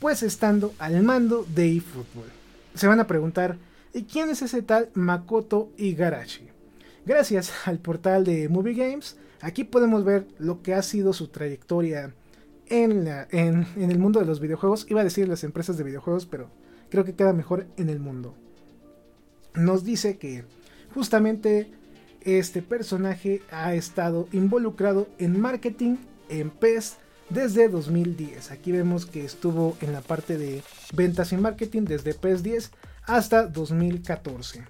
pues 0.00 0.24
estando 0.24 0.74
al 0.80 1.04
mando 1.04 1.46
de 1.54 1.76
eFootball. 1.76 2.32
Se 2.74 2.88
van 2.88 2.98
a 2.98 3.06
preguntar, 3.06 3.58
¿y 3.92 4.02
quién 4.02 4.28
es 4.28 4.42
ese 4.42 4.60
tal 4.62 4.88
Makoto 4.94 5.70
Igarashi? 5.76 6.53
Gracias 7.06 7.52
al 7.66 7.78
portal 7.78 8.24
de 8.24 8.48
Movie 8.48 8.74
Games, 8.74 9.16
Aquí 9.44 9.64
podemos 9.64 10.04
ver 10.04 10.26
lo 10.38 10.62
que 10.62 10.72
ha 10.72 10.80
sido 10.80 11.12
su 11.12 11.28
trayectoria 11.28 12.14
en, 12.68 13.06
el 13.06 13.98
mundo 13.98 14.18
de 14.18 14.24
los 14.24 14.40
videojuegos. 14.40 14.86
Iba 14.88 15.02
a 15.02 15.04
decir 15.04 15.28
las 15.28 15.44
empresas 15.44 15.76
de 15.76 15.84
videojuegos, 15.84 16.24
pero 16.24 16.48
creo 16.88 17.04
que 17.04 17.14
queda 17.14 17.34
mejor 17.34 17.66
en 17.76 17.90
el 17.90 18.00
mundo. 18.00 18.34
Nos 19.54 19.84
dice 19.84 20.16
que 20.16 20.46
justamente 20.94 21.70
este 22.22 22.62
personaje 22.62 23.42
ha 23.50 23.74
estado 23.74 24.28
involucrado 24.32 25.08
en 25.18 25.38
marketing 25.38 25.96
en 26.30 26.48
PES 26.48 26.96
desde 27.28 27.68
2010. 27.68 28.50
Aquí 28.50 28.72
vemos 28.72 29.04
que 29.04 29.26
estuvo 29.26 29.76
en 29.82 29.92
la 29.92 30.00
parte 30.00 30.38
de 30.38 30.62
ventas 30.94 31.34
y 31.34 31.36
marketing 31.36 31.82
desde 31.82 32.14
PES 32.14 32.42
10 32.42 32.70
hasta 33.02 33.46
2014. 33.46 34.64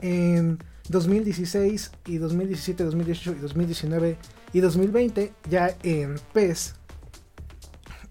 En 0.00 0.60
2016 0.88 1.90
y 2.06 2.18
2017, 2.18 2.84
2018 2.84 3.32
y 3.32 3.40
2019 3.40 4.16
y 4.52 4.60
2020 4.60 5.32
ya 5.48 5.76
en 5.82 6.16
PES 6.32 6.74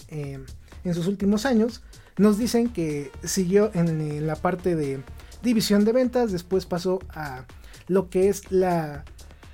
em, 0.10 0.46
en 0.84 0.94
sus 0.94 1.08
últimos 1.08 1.46
años 1.46 1.84
nos 2.18 2.38
dicen 2.38 2.70
que 2.70 3.12
siguió 3.24 3.72
en, 3.74 4.28
la 4.28 4.36
parte 4.36 4.76
de 4.76 5.02
división 5.42 5.84
de 5.86 5.92
ventas, 5.92 6.32
después 6.32 6.66
pasó 6.66 7.00
a 7.10 7.46
lo 7.88 8.10
que 8.10 8.30
es 8.30 8.52
la 8.52 9.04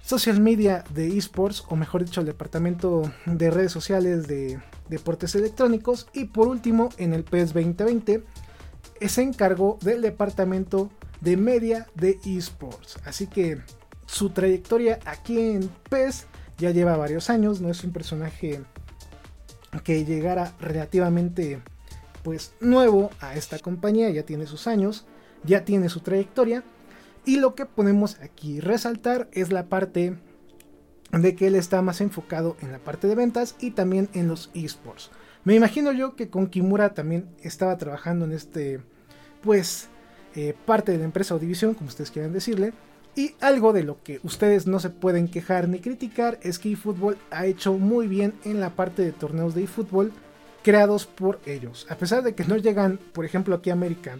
social 0.03 0.39
media 0.39 0.83
de 0.93 1.17
esports, 1.17 1.63
o 1.69 1.75
mejor 1.75 2.03
dicho, 2.03 2.19
el 2.19 2.25
departamento 2.25 3.11
de 3.25 3.51
redes 3.51 3.71
sociales 3.71 4.27
de 4.27 4.59
deportes 4.89 5.35
electrónicos, 5.35 6.07
y 6.13 6.25
por 6.25 6.47
último 6.47 6.89
en 6.97 7.13
el 7.13 7.23
PES 7.23 7.53
2020 7.53 8.23
se 9.07 9.21
encargó 9.21 9.77
del 9.81 10.01
departamento 10.01 10.89
de 11.21 11.37
media 11.37 11.87
de 11.95 12.19
esports. 12.25 12.97
Así 13.05 13.27
que 13.27 13.61
su 14.05 14.29
trayectoria 14.31 14.99
aquí 15.05 15.39
en 15.39 15.69
PES 15.89 16.25
ya 16.57 16.71
lleva 16.71 16.97
varios 16.97 17.29
años, 17.29 17.61
no 17.61 17.69
es 17.69 17.83
un 17.83 17.91
personaje 17.91 18.61
que 19.83 20.03
llegara 20.05 20.53
relativamente 20.59 21.61
pues 22.23 22.53
nuevo 22.59 23.11
a 23.21 23.35
esta 23.35 23.59
compañía, 23.59 24.09
ya 24.09 24.23
tiene 24.23 24.45
sus 24.45 24.67
años, 24.67 25.05
ya 25.43 25.63
tiene 25.63 25.89
su 25.89 26.01
trayectoria 26.01 26.63
y 27.25 27.37
lo 27.37 27.55
que 27.55 27.65
podemos 27.65 28.19
aquí 28.19 28.59
resaltar 28.59 29.29
es 29.31 29.51
la 29.51 29.67
parte 29.67 30.17
de 31.11 31.35
que 31.35 31.47
él 31.47 31.55
está 31.55 31.81
más 31.81 32.01
enfocado 32.01 32.57
en 32.61 32.71
la 32.71 32.79
parte 32.79 33.07
de 33.07 33.15
ventas 33.15 33.55
y 33.59 33.71
también 33.71 34.09
en 34.13 34.27
los 34.27 34.51
esports. 34.53 35.11
Me 35.43 35.55
imagino 35.55 35.91
yo 35.91 36.15
que 36.15 36.29
con 36.29 36.47
Kimura 36.47 36.93
también 36.93 37.29
estaba 37.41 37.77
trabajando 37.77 38.25
en 38.25 38.33
este 38.33 38.81
pues 39.41 39.87
eh, 40.35 40.55
parte 40.65 40.91
de 40.91 40.99
la 40.99 41.05
empresa 41.05 41.35
o 41.35 41.39
división, 41.39 41.73
como 41.73 41.87
ustedes 41.87 42.11
quieran 42.11 42.33
decirle. 42.33 42.73
Y 43.15 43.35
algo 43.41 43.73
de 43.73 43.83
lo 43.83 44.01
que 44.03 44.19
ustedes 44.23 44.67
no 44.67 44.79
se 44.79 44.89
pueden 44.89 45.27
quejar 45.27 45.67
ni 45.67 45.79
criticar 45.79 46.39
es 46.41 46.59
que 46.59 46.71
eFootball 46.71 47.17
ha 47.31 47.45
hecho 47.45 47.73
muy 47.73 48.07
bien 48.07 48.33
en 48.45 48.59
la 48.59 48.69
parte 48.71 49.01
de 49.01 49.11
torneos 49.11 49.55
de 49.55 49.63
eFootball 49.63 50.13
creados 50.63 51.05
por 51.05 51.39
ellos. 51.45 51.87
A 51.89 51.95
pesar 51.95 52.23
de 52.23 52.35
que 52.35 52.45
no 52.45 52.57
llegan, 52.57 52.99
por 53.13 53.25
ejemplo, 53.25 53.55
aquí 53.55 53.71
a 53.71 53.73
América 53.73 54.19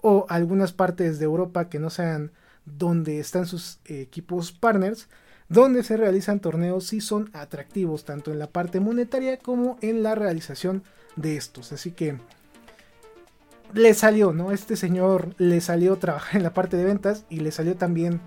o 0.00 0.26
algunas 0.28 0.72
partes 0.72 1.18
de 1.18 1.24
Europa 1.24 1.68
que 1.68 1.78
no 1.78 1.90
sean 1.90 2.32
donde 2.64 3.20
están 3.20 3.46
sus 3.46 3.78
equipos 3.84 4.52
partners, 4.52 5.08
donde 5.48 5.82
se 5.82 5.96
realizan 5.96 6.40
torneos 6.40 6.86
sí 6.86 7.00
son 7.00 7.30
atractivos 7.34 8.04
tanto 8.04 8.32
en 8.32 8.38
la 8.38 8.46
parte 8.48 8.80
monetaria 8.80 9.36
como 9.38 9.78
en 9.82 10.02
la 10.02 10.14
realización 10.14 10.82
de 11.16 11.36
estos. 11.36 11.72
Así 11.72 11.92
que 11.92 12.16
le 13.74 13.94
salió, 13.94 14.32
¿no? 14.32 14.52
Este 14.52 14.76
señor 14.76 15.34
le 15.38 15.60
salió 15.60 15.96
trabajar 15.96 16.36
en 16.36 16.42
la 16.42 16.54
parte 16.54 16.76
de 16.76 16.84
ventas 16.84 17.24
y 17.28 17.40
le 17.40 17.52
salió 17.52 17.76
también 17.76 18.20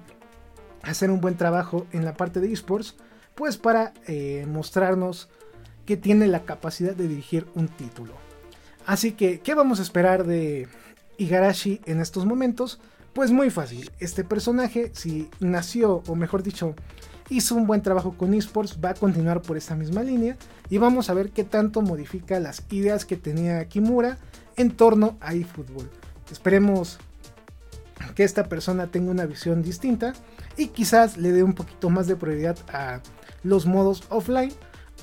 hacer 0.83 1.09
un 1.09 1.21
buen 1.21 1.35
trabajo 1.35 1.87
en 1.91 2.05
la 2.05 2.15
parte 2.15 2.39
de 2.39 2.51
esports, 2.51 2.95
pues 3.33 3.57
para 3.57 3.93
eh, 4.07 4.45
mostrarnos 4.47 5.29
que 5.85 5.97
tiene 5.97 6.27
la 6.27 6.43
capacidad 6.43 6.95
de 6.95 7.07
dirigir 7.07 7.47
un 7.55 7.67
título. 7.67 8.13
Así 8.85 9.13
que, 9.13 9.39
¿qué 9.39 9.55
vamos 9.55 9.79
a 9.79 9.83
esperar 9.83 10.25
de 10.25 10.67
Igarashi 11.17 11.81
en 11.85 12.01
estos 12.01 12.25
momentos? 12.25 12.79
Pues 13.13 13.31
muy 13.31 13.49
fácil, 13.49 13.91
este 13.99 14.23
personaje, 14.23 14.91
si 14.93 15.29
nació, 15.39 16.03
o 16.07 16.15
mejor 16.15 16.43
dicho, 16.43 16.75
hizo 17.29 17.55
un 17.55 17.65
buen 17.65 17.81
trabajo 17.81 18.15
con 18.17 18.33
esports, 18.33 18.77
va 18.83 18.89
a 18.89 18.93
continuar 18.93 19.41
por 19.41 19.57
esta 19.57 19.75
misma 19.75 20.03
línea 20.03 20.37
y 20.69 20.77
vamos 20.77 21.09
a 21.09 21.13
ver 21.13 21.31
qué 21.31 21.43
tanto 21.43 21.81
modifica 21.81 22.39
las 22.39 22.63
ideas 22.69 23.05
que 23.05 23.15
tenía 23.15 23.65
Kimura 23.67 24.17
en 24.57 24.71
torno 24.71 25.17
a 25.21 25.33
eFootball. 25.33 25.89
Esperemos 26.31 26.97
que 28.15 28.23
esta 28.23 28.47
persona 28.47 28.87
tenga 28.87 29.11
una 29.11 29.25
visión 29.25 29.61
distinta 29.61 30.13
y 30.57 30.67
quizás 30.67 31.17
le 31.17 31.31
dé 31.31 31.43
un 31.43 31.53
poquito 31.53 31.89
más 31.89 32.07
de 32.07 32.15
prioridad 32.15 32.57
a 32.69 33.01
los 33.43 33.65
modos 33.65 34.03
offline 34.09 34.53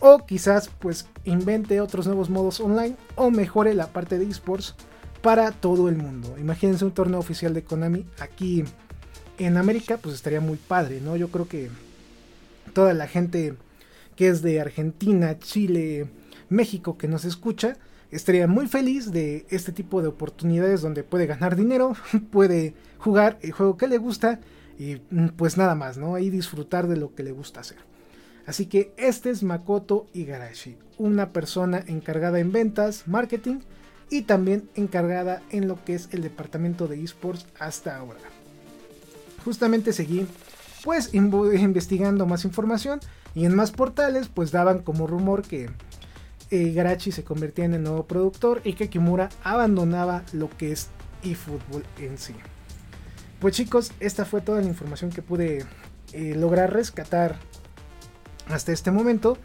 o 0.00 0.24
quizás 0.26 0.70
pues 0.78 1.06
invente 1.24 1.80
otros 1.80 2.06
nuevos 2.06 2.30
modos 2.30 2.60
online 2.60 2.96
o 3.14 3.30
mejore 3.30 3.74
la 3.74 3.88
parte 3.88 4.18
de 4.18 4.26
esports 4.26 4.74
para 5.20 5.52
todo 5.52 5.88
el 5.88 5.96
mundo. 5.96 6.36
Imagínense 6.38 6.84
un 6.84 6.92
torneo 6.92 7.20
oficial 7.20 7.54
de 7.54 7.62
Konami 7.62 8.06
aquí 8.18 8.64
en 9.38 9.56
América, 9.56 9.98
pues 9.98 10.14
estaría 10.14 10.40
muy 10.40 10.56
padre, 10.56 11.00
¿no? 11.00 11.16
Yo 11.16 11.28
creo 11.28 11.48
que 11.48 11.70
toda 12.72 12.94
la 12.94 13.06
gente 13.06 13.54
que 14.16 14.28
es 14.28 14.42
de 14.42 14.60
Argentina, 14.60 15.38
Chile, 15.38 16.08
México 16.48 16.98
que 16.98 17.08
nos 17.08 17.24
escucha, 17.24 17.76
estaría 18.12 18.46
muy 18.46 18.68
feliz 18.68 19.10
de 19.10 19.46
este 19.48 19.72
tipo 19.72 20.02
de 20.02 20.08
oportunidades 20.08 20.82
donde 20.82 21.02
puede 21.02 21.26
ganar 21.26 21.56
dinero, 21.56 21.96
puede 22.30 22.74
jugar 22.98 23.38
el 23.42 23.52
juego 23.52 23.76
que 23.76 23.88
le 23.88 23.98
gusta 23.98 24.38
y 24.78 25.00
mm, 25.10 25.28
pues 25.36 25.56
nada 25.56 25.74
más, 25.74 25.98
¿no? 25.98 26.18
Y 26.18 26.30
disfrutar 26.30 26.86
de 26.86 26.96
lo 26.96 27.14
que 27.14 27.22
le 27.24 27.32
gusta 27.32 27.60
hacer. 27.60 27.78
Así 28.46 28.66
que 28.66 28.92
este 28.96 29.30
es 29.30 29.42
Makoto 29.42 30.06
Igarashi, 30.12 30.76
una 30.98 31.30
persona 31.30 31.82
encargada 31.86 32.38
en 32.40 32.52
ventas, 32.52 33.06
marketing 33.06 33.60
y 34.10 34.22
también 34.22 34.68
encargada 34.74 35.42
en 35.50 35.68
lo 35.68 35.82
que 35.84 35.94
es 35.94 36.08
el 36.12 36.22
departamento 36.22 36.88
de 36.88 37.02
esports 37.02 37.46
hasta 37.58 37.96
ahora. 37.96 38.20
Justamente 39.44 39.92
seguí 39.92 40.26
pues 40.84 41.14
investigando 41.14 42.26
más 42.26 42.44
información 42.44 43.00
y 43.34 43.46
en 43.46 43.54
más 43.54 43.70
portales 43.70 44.28
pues 44.28 44.50
daban 44.50 44.80
como 44.80 45.06
rumor 45.06 45.42
que 45.42 45.70
Garachi 46.74 47.12
se 47.12 47.24
convertía 47.24 47.64
en 47.64 47.72
el 47.72 47.82
nuevo 47.82 48.06
productor 48.06 48.60
y 48.62 48.74
que 48.74 48.90
Kimura 48.90 49.30
abandonaba 49.42 50.22
lo 50.32 50.50
que 50.50 50.72
es 50.72 50.90
eFootball 51.22 51.84
en 51.98 52.18
sí. 52.18 52.34
Pues 53.40 53.56
chicos, 53.56 53.92
esta 54.00 54.26
fue 54.26 54.42
toda 54.42 54.60
la 54.60 54.68
información 54.68 55.10
que 55.10 55.22
pude 55.22 55.64
eh, 56.12 56.34
lograr 56.36 56.72
rescatar 56.72 57.36
hasta 58.48 58.72
este 58.72 58.90
momento. 58.90 59.38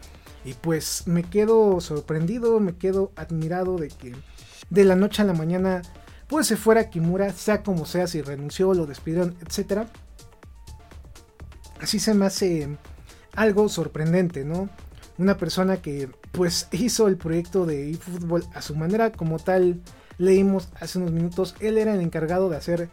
Y 0.44 0.52
pues 0.52 1.06
me 1.06 1.22
quedo 1.22 1.80
sorprendido, 1.80 2.60
me 2.60 2.76
quedo 2.76 3.10
admirado 3.16 3.78
de 3.78 3.88
que 3.88 4.14
de 4.68 4.84
la 4.84 4.94
noche 4.94 5.22
a 5.22 5.24
la 5.24 5.32
mañana 5.32 5.82
pues 6.28 6.46
se 6.46 6.56
fuera 6.56 6.90
Kimura, 6.90 7.32
sea 7.32 7.62
como 7.62 7.86
sea, 7.86 8.06
si 8.06 8.20
renunció, 8.20 8.74
lo 8.74 8.84
despidieron, 8.84 9.34
etc. 9.40 9.88
Así 11.80 11.98
se 11.98 12.12
me 12.12 12.26
hace 12.26 12.68
algo 13.34 13.68
sorprendente, 13.70 14.44
¿no? 14.44 14.68
Una 15.18 15.36
persona 15.36 15.78
que 15.78 16.08
pues 16.32 16.68
hizo 16.70 17.08
el 17.08 17.16
proyecto 17.16 17.66
de 17.66 17.90
eFootball 17.90 18.44
a 18.54 18.62
su 18.62 18.76
manera, 18.76 19.10
como 19.10 19.38
tal 19.38 19.80
leímos 20.16 20.68
hace 20.80 20.98
unos 20.98 21.12
minutos, 21.12 21.56
él 21.60 21.76
era 21.76 21.94
el 21.94 22.00
encargado 22.00 22.48
de 22.48 22.56
hacer 22.56 22.88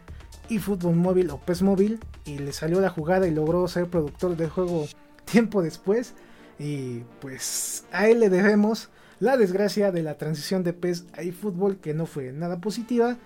eFootball 0.50 0.96
móvil 0.96 1.30
o 1.30 1.40
PES 1.40 1.62
móvil 1.62 2.00
y 2.26 2.40
le 2.40 2.52
salió 2.52 2.82
la 2.82 2.90
jugada 2.90 3.28
y 3.28 3.32
logró 3.32 3.68
ser 3.68 3.88
productor 3.88 4.36
del 4.36 4.50
juego 4.50 4.88
tiempo 5.26 5.62
después 5.62 6.14
y 6.60 7.00
pues 7.20 7.86
a 7.92 8.08
él 8.08 8.20
le 8.20 8.30
debemos 8.30 8.90
la 9.20 9.38
desgracia 9.38 9.92
de 9.92 10.04
la 10.04 10.18
transición 10.18 10.64
de 10.64 10.74
PES 10.74 11.06
a 11.14 11.22
eFootball 11.22 11.78
que 11.78 11.94
no 11.94 12.06
fue 12.06 12.32
nada 12.32 12.60
positiva 12.60 13.18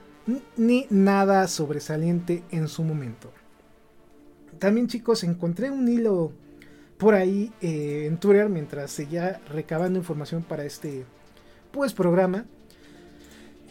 ni 0.58 0.86
nada 0.90 1.48
sobresaliente 1.48 2.44
en 2.52 2.68
su 2.68 2.84
momento. 2.84 3.32
También 4.60 4.88
chicos 4.88 5.24
encontré 5.24 5.72
un 5.72 5.88
hilo 5.88 6.34
por 7.00 7.14
ahí 7.14 7.52
eh, 7.62 8.06
en 8.08 8.18
Twitter 8.18 8.50
mientras 8.50 8.92
seguía 8.92 9.40
recabando 9.50 9.98
información 9.98 10.44
para 10.44 10.66
este 10.66 11.06
pues 11.72 11.94
programa. 11.94 12.46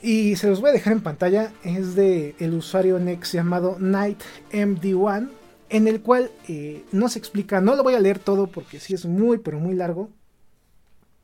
Y 0.02 0.37
se 0.37 0.49
los 0.49 0.61
voy 0.61 0.70
a 0.70 0.73
dejar 0.73 0.94
en 0.94 1.02
pantalla. 1.02 1.52
Es 1.62 1.94
de 1.94 2.35
el 2.38 2.54
usuario 2.54 2.99
Next 2.99 3.35
llamado 3.35 3.78
NightMD1. 3.78 5.28
En 5.68 5.87
el 5.87 6.00
cual 6.00 6.30
eh, 6.49 6.85
nos 6.90 7.16
explica. 7.16 7.61
No 7.61 7.76
lo 7.76 7.82
voy 7.82 7.94
a 7.94 8.00
leer 8.00 8.18
todo 8.18 8.47
porque 8.47 8.80
sí 8.80 8.94
es 8.94 9.04
muy 9.04 9.38
pero 9.38 9.61
muy 9.61 9.75
largo. 9.75 10.08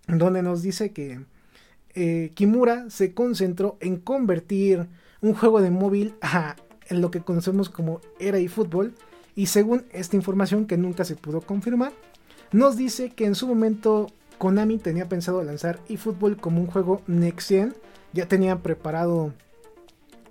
Donde 0.06 0.42
nos 0.42 0.61
dice 0.61 0.92
que 0.92 1.25
eh, 1.94 2.32
Kimura 2.34 2.90
se 2.90 3.14
concentró 3.14 3.78
en 3.80 3.96
convertir 3.96 4.88
un 5.23 5.32
juego 5.32 5.62
de 5.62 5.70
móvil 5.70 6.14
a 6.20 6.56
en 6.88 7.00
lo 7.00 7.11
que 7.11 7.20
conocemos 7.20 7.70
como 7.70 8.02
era 8.20 8.38
y 8.38 8.49
fútbol 8.49 8.94
y 9.36 9.46
según 9.46 9.84
esta 9.92 10.16
información 10.16 10.66
que 10.66 10.76
nunca 10.76 11.04
se 11.04 11.16
pudo 11.16 11.40
confirmar, 11.40 11.92
nos 12.52 12.76
dice 12.76 13.10
que 13.10 13.26
en 13.26 13.34
su 13.34 13.48
momento 13.48 14.08
Konami 14.38 14.78
tenía 14.78 15.08
pensado 15.08 15.42
lanzar 15.42 15.80
eFootball 15.88 16.36
como 16.36 16.60
un 16.60 16.66
juego 16.66 17.02
next 17.06 17.48
gen, 17.48 17.74
ya 18.12 18.28
tenían 18.28 18.60
preparado, 18.60 19.32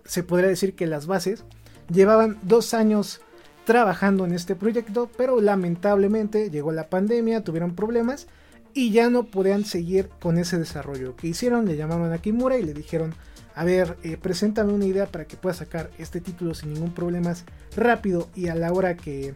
se 0.06 0.24
podría 0.24 0.50
decir 0.50 0.76
que 0.76 0.88
las 0.88 1.06
bases, 1.06 1.44
llevaban 1.92 2.38
dos 2.44 2.74
años 2.74 3.22
trabajando 3.66 4.26
en 4.26 4.34
este 4.34 4.56
proyecto, 4.56 5.10
pero 5.18 5.42
lamentablemente 5.42 6.50
llegó 6.50 6.72
la 6.72 6.90
pandemia, 6.90 7.44
tuvieron 7.44 7.76
problemas 7.76 8.28
y 8.74 8.92
ya 8.92 9.10
no 9.10 9.26
podían 9.26 9.66
seguir 9.66 10.10
con 10.20 10.38
ese 10.38 10.58
desarrollo. 10.58 11.16
que 11.16 11.28
hicieron? 11.28 11.66
Le 11.66 11.78
llamaron 11.78 12.12
a 12.12 12.18
Kimura 12.18 12.58
y 12.58 12.64
le 12.64 12.74
dijeron, 12.74 13.14
a 13.56 13.64
ver, 13.64 13.98
eh, 14.04 14.18
preséntame 14.18 14.74
una 14.74 14.86
idea 14.86 15.06
para 15.06 15.26
que 15.26 15.38
pueda 15.38 15.54
sacar 15.54 15.92
este 15.98 16.22
título 16.22 16.54
sin 16.54 16.74
ningún 16.74 16.94
problema 16.94 17.34
rápido 17.76 18.30
y 18.36 18.48
a 18.48 18.56
la 18.56 18.72
hora 18.72 18.96
que 18.98 19.36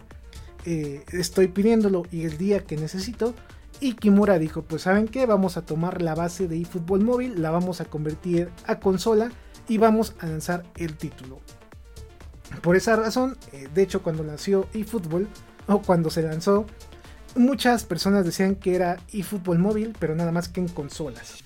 eh, 0.65 1.03
estoy 1.11 1.47
pidiéndolo 1.47 2.03
y 2.11 2.25
el 2.25 2.37
día 2.37 2.63
que 2.65 2.77
necesito. 2.77 3.33
Y 3.79 3.93
Kimura 3.93 4.39
dijo, 4.39 4.63
pues 4.63 4.83
saben 4.83 5.07
qué, 5.07 5.27
vamos 5.27 5.55
a 5.55 5.65
tomar 5.65 6.01
la 6.01 6.15
base 6.15 6.47
de 6.47 6.59
eFootball 6.59 7.03
móvil, 7.03 7.41
la 7.41 7.51
vamos 7.51 7.79
a 7.79 7.85
convertir 7.85 8.49
a 8.65 8.79
consola 8.79 9.31
y 9.67 9.77
vamos 9.77 10.15
a 10.19 10.25
lanzar 10.25 10.63
el 10.77 10.97
título. 10.97 11.39
Por 12.61 12.75
esa 12.75 12.95
razón, 12.95 13.37
eh, 13.51 13.67
de 13.73 13.83
hecho 13.83 14.01
cuando 14.01 14.23
nació 14.23 14.67
eFootball 14.73 15.27
o 15.67 15.81
cuando 15.83 16.09
se 16.09 16.23
lanzó, 16.23 16.65
muchas 17.35 17.83
personas 17.83 18.25
decían 18.25 18.55
que 18.55 18.73
era 18.73 18.97
eFootball 19.13 19.59
móvil, 19.59 19.95
pero 19.99 20.15
nada 20.15 20.31
más 20.31 20.49
que 20.49 20.59
en 20.59 20.69
consolas. 20.69 21.43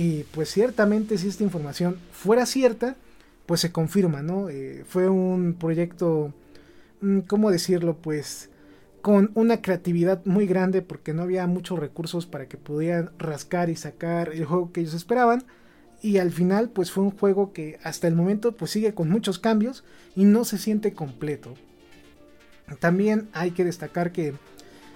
Y 0.00 0.22
pues 0.30 0.48
ciertamente 0.48 1.18
si 1.18 1.26
esta 1.26 1.42
información 1.42 1.98
fuera 2.12 2.46
cierta, 2.46 2.94
pues 3.46 3.60
se 3.60 3.72
confirma, 3.72 4.22
¿no? 4.22 4.48
Eh, 4.48 4.84
fue 4.86 5.08
un 5.08 5.54
proyecto, 5.54 6.32
mm, 7.00 7.22
¿cómo 7.26 7.50
decirlo? 7.50 7.96
Pues 7.96 8.48
con 9.02 9.32
una 9.34 9.60
creatividad 9.60 10.24
muy 10.24 10.46
grande 10.46 10.82
porque 10.82 11.12
no 11.14 11.22
había 11.22 11.48
muchos 11.48 11.80
recursos 11.80 12.26
para 12.26 12.46
que 12.46 12.56
pudieran 12.56 13.10
rascar 13.18 13.70
y 13.70 13.74
sacar 13.74 14.28
el 14.28 14.44
juego 14.44 14.70
que 14.70 14.82
ellos 14.82 14.94
esperaban 14.94 15.42
y 16.00 16.18
al 16.18 16.30
final 16.30 16.70
pues 16.70 16.92
fue 16.92 17.02
un 17.02 17.10
juego 17.10 17.52
que 17.52 17.80
hasta 17.82 18.06
el 18.06 18.14
momento 18.14 18.52
pues 18.52 18.70
sigue 18.70 18.94
con 18.94 19.10
muchos 19.10 19.40
cambios 19.40 19.82
y 20.14 20.26
no 20.26 20.44
se 20.44 20.58
siente 20.58 20.92
completo. 20.92 21.54
También 22.78 23.28
hay 23.32 23.50
que 23.50 23.64
destacar 23.64 24.12
que 24.12 24.34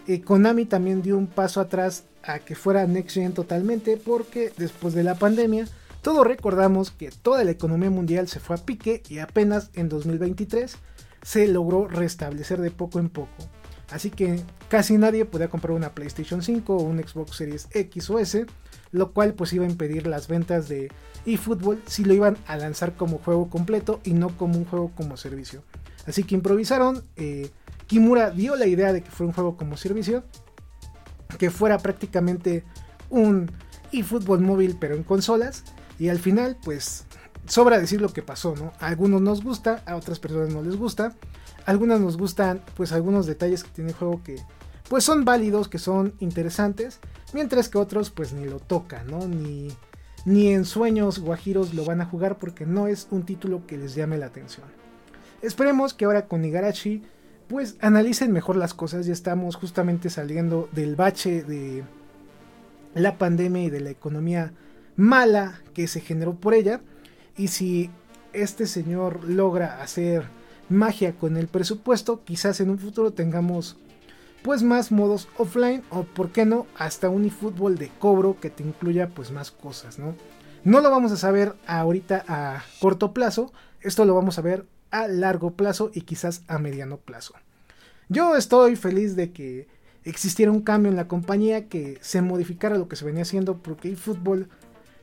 eh, 0.06 0.20
Konami 0.22 0.64
también 0.64 1.02
dio 1.02 1.16
un 1.16 1.26
paso 1.26 1.60
atrás 1.60 2.04
a 2.22 2.38
que 2.38 2.54
fuera 2.54 2.86
Next 2.86 3.14
Gen 3.14 3.32
totalmente 3.32 3.96
porque 3.96 4.52
después 4.56 4.94
de 4.94 5.04
la 5.04 5.14
pandemia 5.14 5.66
todos 6.02 6.26
recordamos 6.26 6.90
que 6.90 7.10
toda 7.10 7.44
la 7.44 7.50
economía 7.50 7.90
mundial 7.90 8.28
se 8.28 8.40
fue 8.40 8.56
a 8.56 8.64
pique 8.64 9.02
y 9.08 9.18
apenas 9.18 9.70
en 9.74 9.88
2023 9.88 10.76
se 11.22 11.48
logró 11.48 11.86
restablecer 11.86 12.60
de 12.60 12.70
poco 12.70 12.98
en 12.98 13.08
poco. 13.08 13.30
Así 13.90 14.10
que 14.10 14.40
casi 14.68 14.98
nadie 14.98 15.24
podía 15.24 15.48
comprar 15.48 15.72
una 15.72 15.94
PlayStation 15.94 16.42
5 16.42 16.76
o 16.76 16.82
un 16.82 16.98
Xbox 16.98 17.36
Series 17.36 17.68
X 17.72 18.10
o 18.10 18.18
S 18.18 18.46
lo 18.92 19.12
cual 19.12 19.34
pues 19.34 19.52
iba 19.52 19.64
a 19.64 19.68
impedir 19.68 20.06
las 20.06 20.28
ventas 20.28 20.68
de 20.68 20.90
eFootball 21.26 21.82
si 21.86 22.04
lo 22.04 22.14
iban 22.14 22.36
a 22.46 22.56
lanzar 22.56 22.94
como 22.94 23.18
juego 23.18 23.48
completo 23.48 24.00
y 24.04 24.12
no 24.12 24.36
como 24.36 24.58
un 24.58 24.66
juego 24.66 24.92
como 24.94 25.16
servicio. 25.16 25.62
Así 26.06 26.24
que 26.24 26.34
improvisaron, 26.34 27.02
eh, 27.16 27.50
Kimura 27.86 28.30
dio 28.30 28.56
la 28.56 28.66
idea 28.66 28.92
de 28.92 29.02
que 29.02 29.10
fuera 29.10 29.28
un 29.28 29.34
juego 29.34 29.56
como 29.56 29.76
servicio, 29.76 30.24
que 31.38 31.50
fuera 31.50 31.78
prácticamente 31.78 32.64
un 33.10 33.50
eFootball 33.92 34.40
móvil 34.40 34.76
pero 34.80 34.94
en 34.94 35.02
consolas 35.02 35.64
y 35.98 36.08
al 36.08 36.18
final 36.18 36.56
pues 36.62 37.04
sobra 37.46 37.78
decir 37.78 38.00
lo 38.00 38.12
que 38.12 38.22
pasó, 38.22 38.54
¿no? 38.56 38.72
A 38.80 38.86
algunos 38.86 39.20
nos 39.20 39.42
gusta, 39.42 39.82
a 39.86 39.96
otras 39.96 40.18
personas 40.18 40.52
no 40.52 40.62
les 40.62 40.76
gusta. 40.76 41.14
algunas 41.66 42.00
nos 42.00 42.16
gustan 42.16 42.62
pues 42.76 42.92
algunos 42.92 43.26
detalles 43.26 43.64
que 43.64 43.70
tiene 43.70 43.90
el 43.90 43.96
juego 43.96 44.22
que 44.22 44.36
pues 44.88 45.04
son 45.04 45.24
válidos, 45.24 45.68
que 45.68 45.78
son 45.78 46.14
interesantes, 46.18 47.00
mientras 47.32 47.68
que 47.68 47.78
otros 47.78 48.10
pues 48.10 48.32
ni 48.32 48.44
lo 48.44 48.58
tocan, 48.58 49.06
¿no? 49.06 49.26
Ni, 49.26 49.68
ni 50.24 50.52
en 50.52 50.64
sueños 50.64 51.18
guajiros 51.18 51.74
lo 51.74 51.84
van 51.84 52.00
a 52.00 52.06
jugar 52.06 52.38
porque 52.38 52.66
no 52.66 52.88
es 52.88 53.08
un 53.10 53.24
título 53.24 53.66
que 53.66 53.78
les 53.78 53.94
llame 53.94 54.18
la 54.18 54.26
atención. 54.26 54.66
Esperemos 55.40 55.94
que 55.94 56.04
ahora 56.04 56.26
con 56.26 56.44
Igarashi 56.44 57.02
pues 57.48 57.76
analicen 57.80 58.32
mejor 58.32 58.56
las 58.56 58.74
cosas, 58.74 59.06
ya 59.06 59.12
estamos 59.12 59.56
justamente 59.56 60.10
saliendo 60.10 60.68
del 60.72 60.96
bache 60.96 61.42
de 61.42 61.84
la 62.94 63.18
pandemia 63.18 63.64
y 63.64 63.70
de 63.70 63.80
la 63.80 63.90
economía 63.90 64.52
mala 64.96 65.60
que 65.74 65.88
se 65.88 66.00
generó 66.00 66.34
por 66.34 66.54
ella. 66.54 66.80
Y 67.36 67.48
si 67.48 67.90
este 68.32 68.66
señor 68.66 69.24
logra 69.24 69.82
hacer 69.82 70.24
magia 70.68 71.14
con 71.14 71.36
el 71.36 71.48
presupuesto, 71.48 72.22
quizás 72.24 72.60
en 72.60 72.70
un 72.70 72.78
futuro 72.78 73.12
tengamos 73.12 73.76
pues 74.42 74.62
más 74.62 74.90
modos 74.90 75.28
offline 75.38 75.82
o 75.90 76.02
por 76.02 76.30
qué 76.30 76.44
no 76.44 76.66
hasta 76.76 77.08
un 77.08 77.24
eFootball 77.24 77.78
de 77.78 77.90
cobro 77.98 78.40
que 78.40 78.50
te 78.50 78.64
incluya 78.64 79.08
pues 79.08 79.30
más 79.30 79.50
cosas, 79.50 79.98
¿no? 79.98 80.14
No 80.64 80.80
lo 80.80 80.90
vamos 80.90 81.12
a 81.12 81.16
saber 81.16 81.54
ahorita 81.66 82.24
a 82.26 82.62
corto 82.80 83.12
plazo, 83.12 83.52
esto 83.80 84.04
lo 84.04 84.14
vamos 84.14 84.38
a 84.38 84.42
ver 84.42 84.66
a 84.92 85.08
largo 85.08 85.56
plazo 85.56 85.90
y 85.92 86.02
quizás 86.02 86.42
a 86.46 86.58
mediano 86.58 86.98
plazo. 86.98 87.34
Yo 88.08 88.36
estoy 88.36 88.76
feliz 88.76 89.16
de 89.16 89.32
que 89.32 89.66
existiera 90.04 90.52
un 90.52 90.62
cambio 90.62 90.90
en 90.90 90.96
la 90.96 91.08
compañía, 91.08 91.68
que 91.68 91.98
se 92.00 92.22
modificara 92.22 92.78
lo 92.78 92.88
que 92.88 92.96
se 92.96 93.04
venía 93.04 93.22
haciendo, 93.22 93.58
porque 93.58 93.90
eFootball 93.90 94.48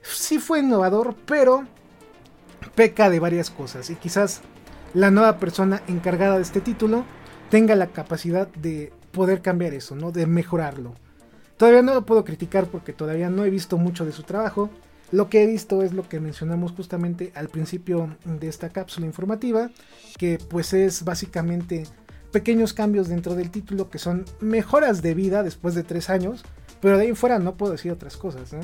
sí 0.02 0.40
fue 0.40 0.60
innovador, 0.60 1.16
pero 1.26 1.66
peca 2.76 3.10
de 3.10 3.20
varias 3.20 3.50
cosas 3.50 3.90
y 3.90 3.96
quizás 3.96 4.42
la 4.94 5.12
nueva 5.12 5.38
persona 5.38 5.82
encargada 5.88 6.38
de 6.38 6.44
este 6.44 6.62
título 6.62 7.04
tenga 7.50 7.76
la 7.76 7.88
capacidad 7.88 8.48
de 8.48 8.94
poder 9.12 9.42
cambiar 9.42 9.74
eso, 9.74 9.96
¿no? 9.96 10.12
De 10.12 10.26
mejorarlo. 10.26 10.94
Todavía 11.58 11.82
no 11.82 11.94
lo 11.94 12.06
puedo 12.06 12.24
criticar 12.24 12.68
porque 12.68 12.94
todavía 12.94 13.30
no 13.30 13.44
he 13.44 13.50
visto 13.50 13.78
mucho 13.78 14.06
de 14.06 14.12
su 14.12 14.24
trabajo. 14.24 14.70
Lo 15.12 15.30
que 15.30 15.44
he 15.44 15.48
visto 15.48 15.82
es 15.82 15.94
lo 15.94 16.08
que 16.08 16.20
mencionamos 16.20 16.72
justamente 16.72 17.32
al 17.36 17.50
principio 17.50 18.16
de 18.26 18.48
esta 18.48 18.70
cápsula 18.70 19.08
informativa, 19.08 19.72
que 20.18 20.38
pues 20.50 20.74
es 20.74 21.04
básicamente 21.04 21.86
pequeños 22.32 22.74
cambios 22.74 23.08
dentro 23.08 23.36
del 23.36 23.50
título 23.50 23.90
que 23.90 23.98
son 23.98 24.26
mejoras 24.40 25.02
de 25.02 25.16
vida 25.16 25.42
después 25.42 25.74
de 25.74 25.84
tres 25.84 26.10
años, 26.10 26.44
pero 26.80 26.98
de 26.98 27.06
ahí 27.06 27.16
fuera 27.16 27.40
no 27.40 27.56
puedo 27.56 27.72
decir 27.72 27.92
otras 27.92 28.18
cosas, 28.18 28.54
¿no? 28.54 28.60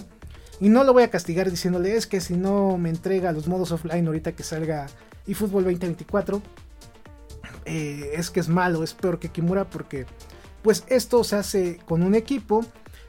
Y 0.60 0.70
no 0.70 0.84
lo 0.84 0.94
voy 0.94 1.04
a 1.04 1.10
castigar 1.10 1.50
diciéndole 1.50 1.98
es 1.98 2.08
que 2.08 2.22
si 2.22 2.36
no 2.36 2.78
me 2.78 2.90
entrega 2.90 3.32
los 3.32 3.48
modos 3.48 3.72
offline 3.72 4.08
ahorita 4.08 4.34
que 4.34 4.44
salga 4.44 4.88
eFootball 5.28 5.64
2024, 5.64 6.42
eh, 7.66 8.12
es 8.14 8.30
que 8.30 8.40
es 8.40 8.48
malo, 8.48 8.84
es 8.84 8.94
peor 8.94 9.20
que 9.20 9.30
Kimura 9.30 9.66
porque 9.66 10.06
pues 10.62 10.84
esto 10.88 11.24
se 11.24 11.36
hace 11.36 11.80
con 11.86 12.04
un 12.04 12.16
equipo. 12.16 12.66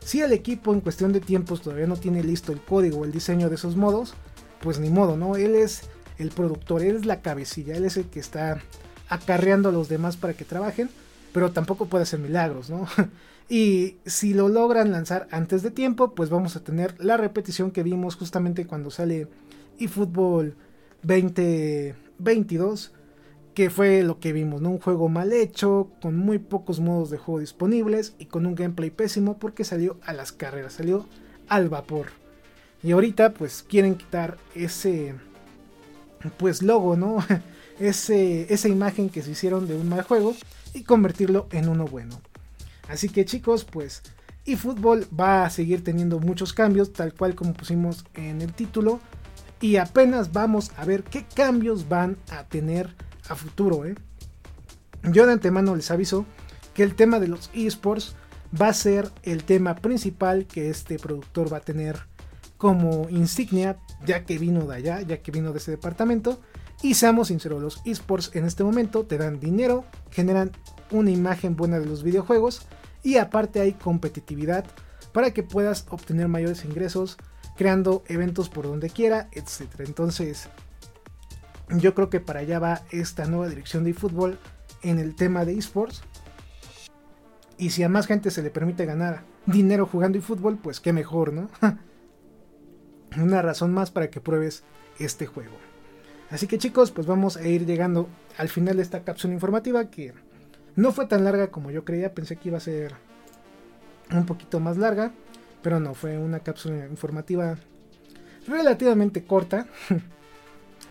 Si 0.07 0.23
el 0.23 0.33
equipo 0.33 0.73
en 0.73 0.81
cuestión 0.81 1.13
de 1.13 1.21
tiempos 1.21 1.63
todavía 1.63 1.89
no 1.89 1.97
tiene 1.97 2.23
listo 2.23 2.53
el 2.53 2.61
código 2.61 2.99
o 2.99 3.05
el 3.05 3.11
diseño 3.11 3.49
de 3.49 3.57
esos 3.57 3.75
modos, 3.75 4.15
pues 4.61 4.79
ni 4.79 4.89
modo, 4.89 5.17
¿no? 5.17 5.35
Él 5.35 5.57
es 5.57 5.83
el 6.19 6.31
productor, 6.31 6.83
él 6.83 6.95
es 6.95 7.07
la 7.07 7.23
cabecilla, 7.23 7.77
él 7.77 7.85
es 7.85 7.97
el 7.97 8.05
que 8.05 8.21
está 8.21 8.63
acarreando 9.09 9.71
a 9.71 9.73
los 9.73 9.89
demás 9.89 10.17
para 10.17 10.35
que 10.35 10.45
trabajen, 10.45 10.91
pero 11.33 11.51
tampoco 11.51 11.87
puede 11.87 12.05
hacer 12.05 12.21
milagros, 12.21 12.71
¿no? 12.71 12.87
y 13.49 13.97
si 14.07 14.33
lo 14.33 14.49
logran 14.49 14.93
lanzar 14.93 15.27
antes 15.33 15.65
de 15.65 15.73
tiempo, 15.73 16.15
pues 16.15 16.31
vamos 16.31 16.55
a 16.55 16.63
tener 16.63 16.95
la 17.05 17.17
repetición 17.17 17.73
que 17.73 17.83
vimos 17.83 18.15
justamente 18.15 18.65
cuando 18.65 18.93
sale 18.93 19.27
eFootball 19.81 20.55
2022 21.03 22.93
que 23.57 23.71
fue 23.71 24.03
lo 24.03 24.21
que 24.21 24.35
vimos, 24.35 24.61
¿no? 24.61 24.69
Un 24.69 24.79
juego 24.79 25.09
mal 25.09 25.33
hecho, 25.33 25.89
con 26.03 26.15
muy 26.15 26.39
pocos 26.39 26.79
modos 26.79 27.09
de 27.09 27.17
juego 27.17 27.41
disponibles 27.41 28.15
y 28.19 28.27
con 28.27 28.45
un 28.45 28.55
gameplay 28.55 28.91
pésimo 28.91 29.39
porque 29.39 29.65
salió 29.65 29.97
a 30.05 30.13
las 30.13 30.31
carreras, 30.31 30.75
salió 30.75 31.07
al 31.49 31.71
vapor. 31.71 32.09
Y 32.83 32.93
ahorita 32.93 33.33
pues 33.33 33.65
quieren 33.67 33.95
quitar 33.95 34.37
ese 34.55 35.15
pues 36.37 36.61
logo, 36.61 36.97
¿no? 36.97 37.17
Ese, 37.79 38.53
esa 38.53 38.69
imagen 38.69 39.11
que 39.11 39.21
se 39.21 39.33
hicieron 39.33 39.69
de 39.69 39.75
un 39.75 39.91
mal 39.91 40.01
juego 40.03 40.35
y 40.73 40.83
convertirlo 40.83 41.47
en 41.51 41.69
uno 41.69 41.85
bueno. 41.85 42.23
Así 42.89 43.11
que 43.11 43.27
chicos, 43.27 43.65
pues 43.65 44.03
eFootball 44.47 45.07
va 45.19 45.45
a 45.45 45.51
seguir 45.51 45.85
teniendo 45.85 46.19
muchos 46.19 46.55
cambios, 46.55 46.95
tal 46.95 47.13
cual 47.13 47.35
como 47.35 47.53
pusimos 47.53 48.07
en 48.15 48.41
el 48.41 48.55
título. 48.55 48.99
Y 49.61 49.77
apenas 49.77 50.33
vamos 50.33 50.73
a 50.79 50.87
ver 50.87 51.05
qué 51.05 51.27
cambios 51.35 51.87
van 51.87 52.17
a 52.31 52.45
tener 52.45 52.95
a 53.29 53.37
futuro. 53.37 53.85
¿eh? 53.85 53.95
Yo 55.03 55.27
de 55.27 55.33
antemano 55.33 55.77
les 55.77 55.91
aviso 55.91 56.27
que 56.75 56.83
el 56.83 56.95
tema 56.95 57.19
de 57.19 57.29
los 57.29 57.51
esports 57.55 58.17
va 58.61 58.69
a 58.69 58.75
ser 58.75 59.11
el 59.23 59.45
tema 59.45 59.77
principal 59.77 60.47
que 60.47 60.71
este 60.71 60.99
productor 60.99 61.53
va 61.53 61.59
a 61.59 61.61
tener 61.61 61.99
como 62.57 63.09
insignia, 63.11 63.79
ya 64.05 64.25
que 64.25 64.39
vino 64.39 64.67
de 64.67 64.77
allá, 64.77 65.01
ya 65.03 65.19
que 65.19 65.31
vino 65.33 65.53
de 65.53 65.59
ese 65.59 65.73
departamento. 65.73 66.41
Y 66.83 66.95
seamos 66.95 67.29
sinceros, 67.29 67.63
los 67.63 67.83
esports 67.85 68.31
en 68.35 68.45
este 68.45 68.63
momento 68.63 69.05
te 69.05 69.19
dan 69.19 69.41
dinero, 69.41 69.85
generan 70.11 70.53
una 70.91 71.11
imagen 71.11 71.57
buena 71.57 71.79
de 71.79 71.87
los 71.87 72.03
videojuegos 72.03 72.67
y 73.03 73.17
aparte 73.17 73.61
hay 73.61 73.73
competitividad 73.73 74.65
para 75.13 75.31
que 75.31 75.43
puedas 75.43 75.87
obtener 75.89 76.29
mayores 76.29 76.65
ingresos 76.65 77.17
creando 77.57 78.05
eventos 78.09 78.49
por 78.49 78.67
donde 78.67 78.91
quiera, 78.91 79.29
etc. 79.33 79.81
Entonces, 79.81 80.49
yo 81.71 81.95
creo 81.95 82.11
que 82.11 82.21
para 82.21 82.41
allá 82.41 82.59
va 82.59 82.83
esta 82.91 83.27
nueva 83.27 83.49
dirección 83.49 83.85
de 83.85 83.95
fútbol 83.95 84.39
en 84.83 84.99
el 84.99 85.15
tema 85.15 85.45
de 85.45 85.55
esports. 85.55 86.03
Y 87.59 87.71
si 87.71 87.83
a 87.83 87.89
más 87.89 88.07
gente 88.07 88.31
se 88.31 88.43
le 88.43 88.51
permite 88.51 88.85
ganar 88.85 89.23
dinero 89.47 89.87
jugando 89.87 90.21
fútbol, 90.21 90.59
pues 90.59 90.81
qué 90.81 90.93
mejor, 90.93 91.33
¿no? 91.33 91.49
Una 93.17 93.41
razón 93.43 93.73
más 93.73 93.91
para 93.91 94.11
que 94.11 94.21
pruebes 94.21 94.63
este 94.99 95.27
juego. 95.27 95.57
Así 96.31 96.47
que 96.47 96.59
chicos, 96.59 96.91
pues 96.91 97.07
vamos 97.07 97.37
a 97.37 97.47
ir 97.47 97.67
llegando 97.67 98.09
al 98.37 98.49
final 98.49 98.77
de 98.77 98.83
esta 98.83 99.05
cápsula 99.05 99.35
informativa 99.35 99.91
que 99.91 100.13
No 100.75 100.93
fue 100.93 101.07
tan 101.07 101.25
larga 101.25 101.49
como 101.49 101.71
yo 101.71 101.85
creía, 101.85 102.15
pensé 102.15 102.37
que 102.37 102.49
iba 102.49 102.59
a 102.59 102.61
ser 102.61 102.95
un 104.11 104.27
poquito 104.27 104.61
más 104.61 104.77
larga, 104.77 105.13
pero 105.63 105.81
no, 105.81 105.95
fue 105.95 106.19
una 106.19 106.41
cápsula 106.41 106.87
informativa 106.87 107.57
relativamente 108.47 109.25
corta, 109.25 109.67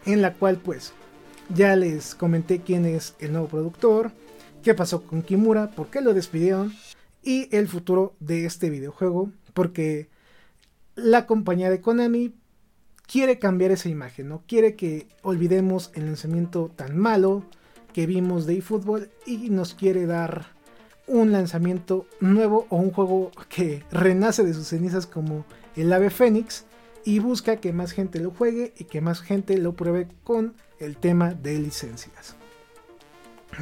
en 0.06 0.22
la 0.22 0.34
cual 0.34 0.58
pues 0.58 0.94
ya 1.54 1.76
les 1.76 2.15
comenté 2.15 2.62
quién 2.62 2.86
es 2.86 3.15
el 3.20 3.32
nuevo 3.32 3.48
productor, 3.48 4.12
qué 4.63 4.74
pasó 4.74 5.04
con 5.04 5.22
Kimura, 5.22 5.72
por 5.72 5.88
qué 5.88 6.02
lo 6.02 6.13
despidieron 6.13 6.74
y 7.22 7.50
el 7.56 7.68
futuro 7.68 8.15
de 8.20 8.46
este 8.46 8.70
videojuego, 8.70 9.32
porque 9.54 10.10
la 10.96 11.26
compañía 11.26 11.70
de 11.70 11.82
Konami 11.82 12.34
quiere 13.08 13.39
cambiar 13.39 13.72
esa 13.72 13.89
imagen, 13.89 14.30
no 14.30 14.44
quiere 14.48 14.76
que 14.76 15.08
olvidemos 15.22 15.91
el 15.94 16.06
lanzamiento 16.06 16.72
tan 16.76 16.98
malo 16.98 17.44
que 17.94 18.06
vimos 18.06 18.46
de 18.46 18.58
eFootball 18.58 19.10
y 19.26 19.50
nos 19.50 19.74
quiere 19.74 20.06
dar 20.06 20.48
un 21.08 21.32
lanzamiento 21.32 22.08
nuevo 22.20 22.65
o 22.70 22.78
un 22.78 22.91
juego 22.91 23.32
que 23.48 23.84
renace 23.91 24.44
de 24.44 24.54
sus 24.54 24.68
cenizas 24.68 25.06
como 25.06 25.46
el 25.76 25.94
ave 25.94 26.10
fénix 26.10 26.65
y 27.06 27.20
busca 27.20 27.58
que 27.58 27.72
más 27.72 27.91
gente 27.91 28.20
lo 28.20 28.32
juegue 28.32 28.74
y 28.78 28.86
que 28.86 29.00
más 29.00 29.22
gente 29.22 29.58
lo 29.58 29.74
pruebe 29.74 30.08
con 30.24 30.56
el 30.80 30.98
tema 30.98 31.34
de 31.34 31.60
licencias. 31.60 32.36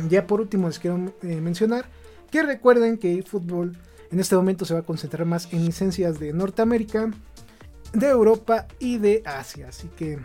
Ya 0.09 0.25
por 0.25 0.41
último 0.41 0.67
les 0.67 0.79
quiero 0.79 1.13
eh, 1.21 1.41
mencionar 1.41 1.85
que 2.31 2.41
recuerden 2.41 2.97
que 2.97 3.19
eFootball 3.19 3.77
en 4.09 4.19
este 4.19 4.35
momento 4.35 4.65
se 4.65 4.73
va 4.73 4.79
a 4.79 4.83
concentrar 4.83 5.25
más 5.25 5.51
en 5.51 5.65
licencias 5.65 6.19
de 6.19 6.33
Norteamérica, 6.33 7.11
de 7.91 8.07
Europa 8.07 8.67
y 8.79 8.97
de 8.97 9.21
Asia. 9.25 9.67
Así 9.67 9.89
que 9.89 10.19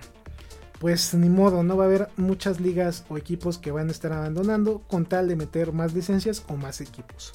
pues 0.79 1.13
ni 1.15 1.29
modo, 1.29 1.65
no 1.65 1.77
va 1.77 1.85
a 1.85 1.87
haber 1.89 2.09
muchas 2.17 2.61
ligas 2.61 3.05
o 3.09 3.19
equipos 3.19 3.59
que 3.59 3.73
van 3.73 3.89
a 3.89 3.91
estar 3.91 4.13
abandonando 4.13 4.81
con 4.87 5.07
tal 5.07 5.27
de 5.29 5.35
meter 5.35 5.73
más 5.73 5.93
licencias 5.93 6.45
o 6.49 6.57
más 6.57 6.81
equipos. 6.81 7.33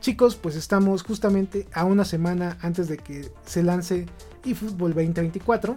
Chicos, 0.00 0.36
pues 0.36 0.56
estamos 0.56 1.02
justamente 1.02 1.68
a 1.74 1.84
una 1.84 2.06
semana 2.06 2.56
antes 2.62 2.88
de 2.88 2.96
que 2.96 3.30
se 3.44 3.62
lance 3.62 4.06
eFootball 4.44 4.94
2024. 4.94 5.76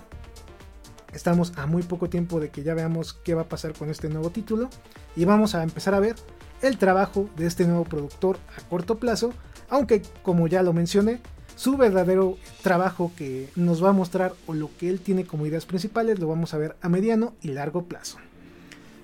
Estamos 1.13 1.54
a 1.58 1.67
muy 1.67 1.84
poco 1.84 2.10
tiempo 2.10 2.39
de 2.39 2.49
que 2.49 2.63
ya 2.63 2.73
veamos 2.73 3.13
qué 3.13 3.36
va 3.36 3.43
a 3.43 3.49
pasar 3.49 3.73
con 3.73 3.89
este 3.89 4.10
nuevo 4.10 4.30
título 4.32 4.69
y 5.15 5.26
vamos 5.26 5.54
a 5.56 5.63
empezar 5.63 5.93
a 5.93 5.99
ver 5.99 6.15
el 6.62 6.78
trabajo 6.78 7.30
de 7.38 7.45
este 7.45 7.65
nuevo 7.65 7.84
productor 7.84 8.38
a 8.58 8.67
corto 8.67 8.97
plazo, 8.97 9.34
aunque 9.69 10.02
como 10.23 10.47
ya 10.47 10.63
lo 10.63 10.73
mencioné, 10.73 11.19
su 11.56 11.78
verdadero 11.78 12.38
trabajo 12.62 13.12
que 13.15 13.49
nos 13.56 13.84
va 13.84 13.89
a 13.89 13.93
mostrar 13.93 14.34
o 14.47 14.54
lo 14.54 14.69
que 14.78 14.89
él 14.89 14.99
tiene 14.99 15.26
como 15.26 15.45
ideas 15.45 15.65
principales 15.65 16.19
lo 16.19 16.28
vamos 16.28 16.54
a 16.54 16.58
ver 16.58 16.76
a 16.82 16.89
mediano 16.89 17.34
y 17.41 17.49
largo 17.49 17.84
plazo. 17.86 18.17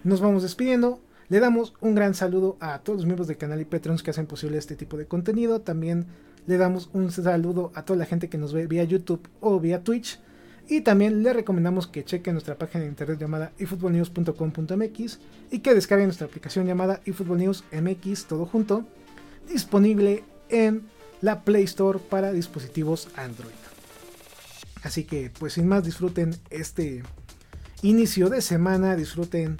Nos 0.04 0.22
vamos 0.22 0.44
despidiendo. 0.44 1.00
Le 1.28 1.40
damos 1.40 1.74
un 1.80 1.94
gran 1.94 2.16
saludo 2.16 2.58
a 2.60 2.80
todos 2.80 2.98
los 2.98 3.06
miembros 3.06 3.28
del 3.28 3.38
canal 3.38 3.62
y 3.62 3.66
Patrons 3.66 4.02
que 4.02 4.10
hacen 4.10 4.26
posible 4.26 4.58
este 4.58 4.76
tipo 4.76 4.98
de 4.98 5.06
contenido. 5.06 5.62
También 5.62 6.08
le 6.50 6.58
damos 6.58 6.90
un 6.94 7.12
saludo 7.12 7.72
a 7.76 7.86
toda 7.86 8.00
la 8.00 8.08
gente 8.08 8.28
que 8.28 8.40
nos 8.40 8.54
ve 8.54 8.66
vía 8.66 8.84
YouTube 8.84 9.30
o 9.40 9.60
vía 9.60 9.84
Twitch. 9.84 10.20
Y 10.68 10.82
también 10.82 11.22
le 11.22 11.32
recomendamos 11.32 11.86
que 11.86 12.04
chequen 12.04 12.34
nuestra 12.34 12.58
página 12.58 12.86
de 12.86 12.90
internet 12.90 13.20
llamada 13.20 13.52
efootballnews.com.mx 13.60 15.20
y 15.52 15.60
que 15.60 15.76
descarguen 15.76 16.08
nuestra 16.08 16.26
aplicación 16.26 16.66
llamada 16.66 17.02
efootballnewsmx 17.06 18.26
todo 18.26 18.48
junto, 18.48 18.84
disponible 19.48 20.24
en 20.50 20.88
la 21.22 21.44
Play 21.44 21.66
Store 21.66 22.00
para 22.00 22.32
dispositivos 22.32 23.10
Android. 23.16 23.54
Así 24.82 25.04
que, 25.04 25.32
pues 25.38 25.54
sin 25.54 25.68
más, 25.68 25.84
disfruten 25.84 26.36
este 26.50 27.04
inicio 27.84 28.30
de 28.30 28.42
semana, 28.42 28.96
disfruten 28.96 29.58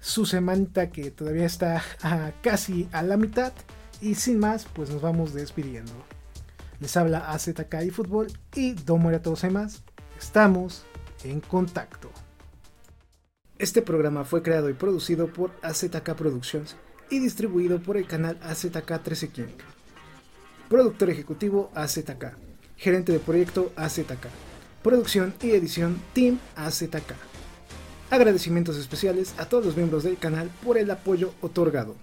su 0.00 0.26
semana 0.26 0.90
que 0.92 1.10
todavía 1.10 1.46
está 1.46 1.82
casi 2.42 2.90
a 2.92 3.02
la 3.02 3.16
mitad. 3.16 3.54
Y 4.02 4.16
sin 4.16 4.38
más, 4.38 4.66
pues 4.74 4.90
nos 4.90 5.00
vamos 5.00 5.32
despidiendo. 5.32 6.15
Les 6.80 6.96
habla 6.96 7.30
AZK 7.30 7.82
y 7.86 7.90
Fútbol 7.90 8.26
y 8.54 8.72
Domo 8.72 9.10
a 9.10 9.18
todos 9.20 9.44
más. 9.50 9.82
Estamos 10.18 10.84
en 11.24 11.40
contacto. 11.40 12.10
Este 13.58 13.80
programa 13.80 14.24
fue 14.24 14.42
creado 14.42 14.68
y 14.68 14.74
producido 14.74 15.32
por 15.32 15.52
AZK 15.62 16.14
Productions 16.14 16.76
y 17.08 17.20
distribuido 17.20 17.80
por 17.80 17.96
el 17.96 18.06
canal 18.06 18.38
AZK 18.42 19.02
13 19.02 19.28
King. 19.28 19.56
Productor 20.68 21.10
ejecutivo 21.10 21.70
AZK. 21.74 22.36
Gerente 22.76 23.12
de 23.12 23.20
proyecto 23.20 23.72
AZK. 23.76 24.26
Producción 24.82 25.32
y 25.40 25.52
edición 25.52 25.98
Team 26.12 26.38
AZK. 26.56 27.14
Agradecimientos 28.10 28.76
especiales 28.76 29.34
a 29.38 29.46
todos 29.46 29.64
los 29.64 29.76
miembros 29.76 30.04
del 30.04 30.18
canal 30.18 30.50
por 30.62 30.76
el 30.76 30.90
apoyo 30.90 31.32
otorgado. 31.40 31.96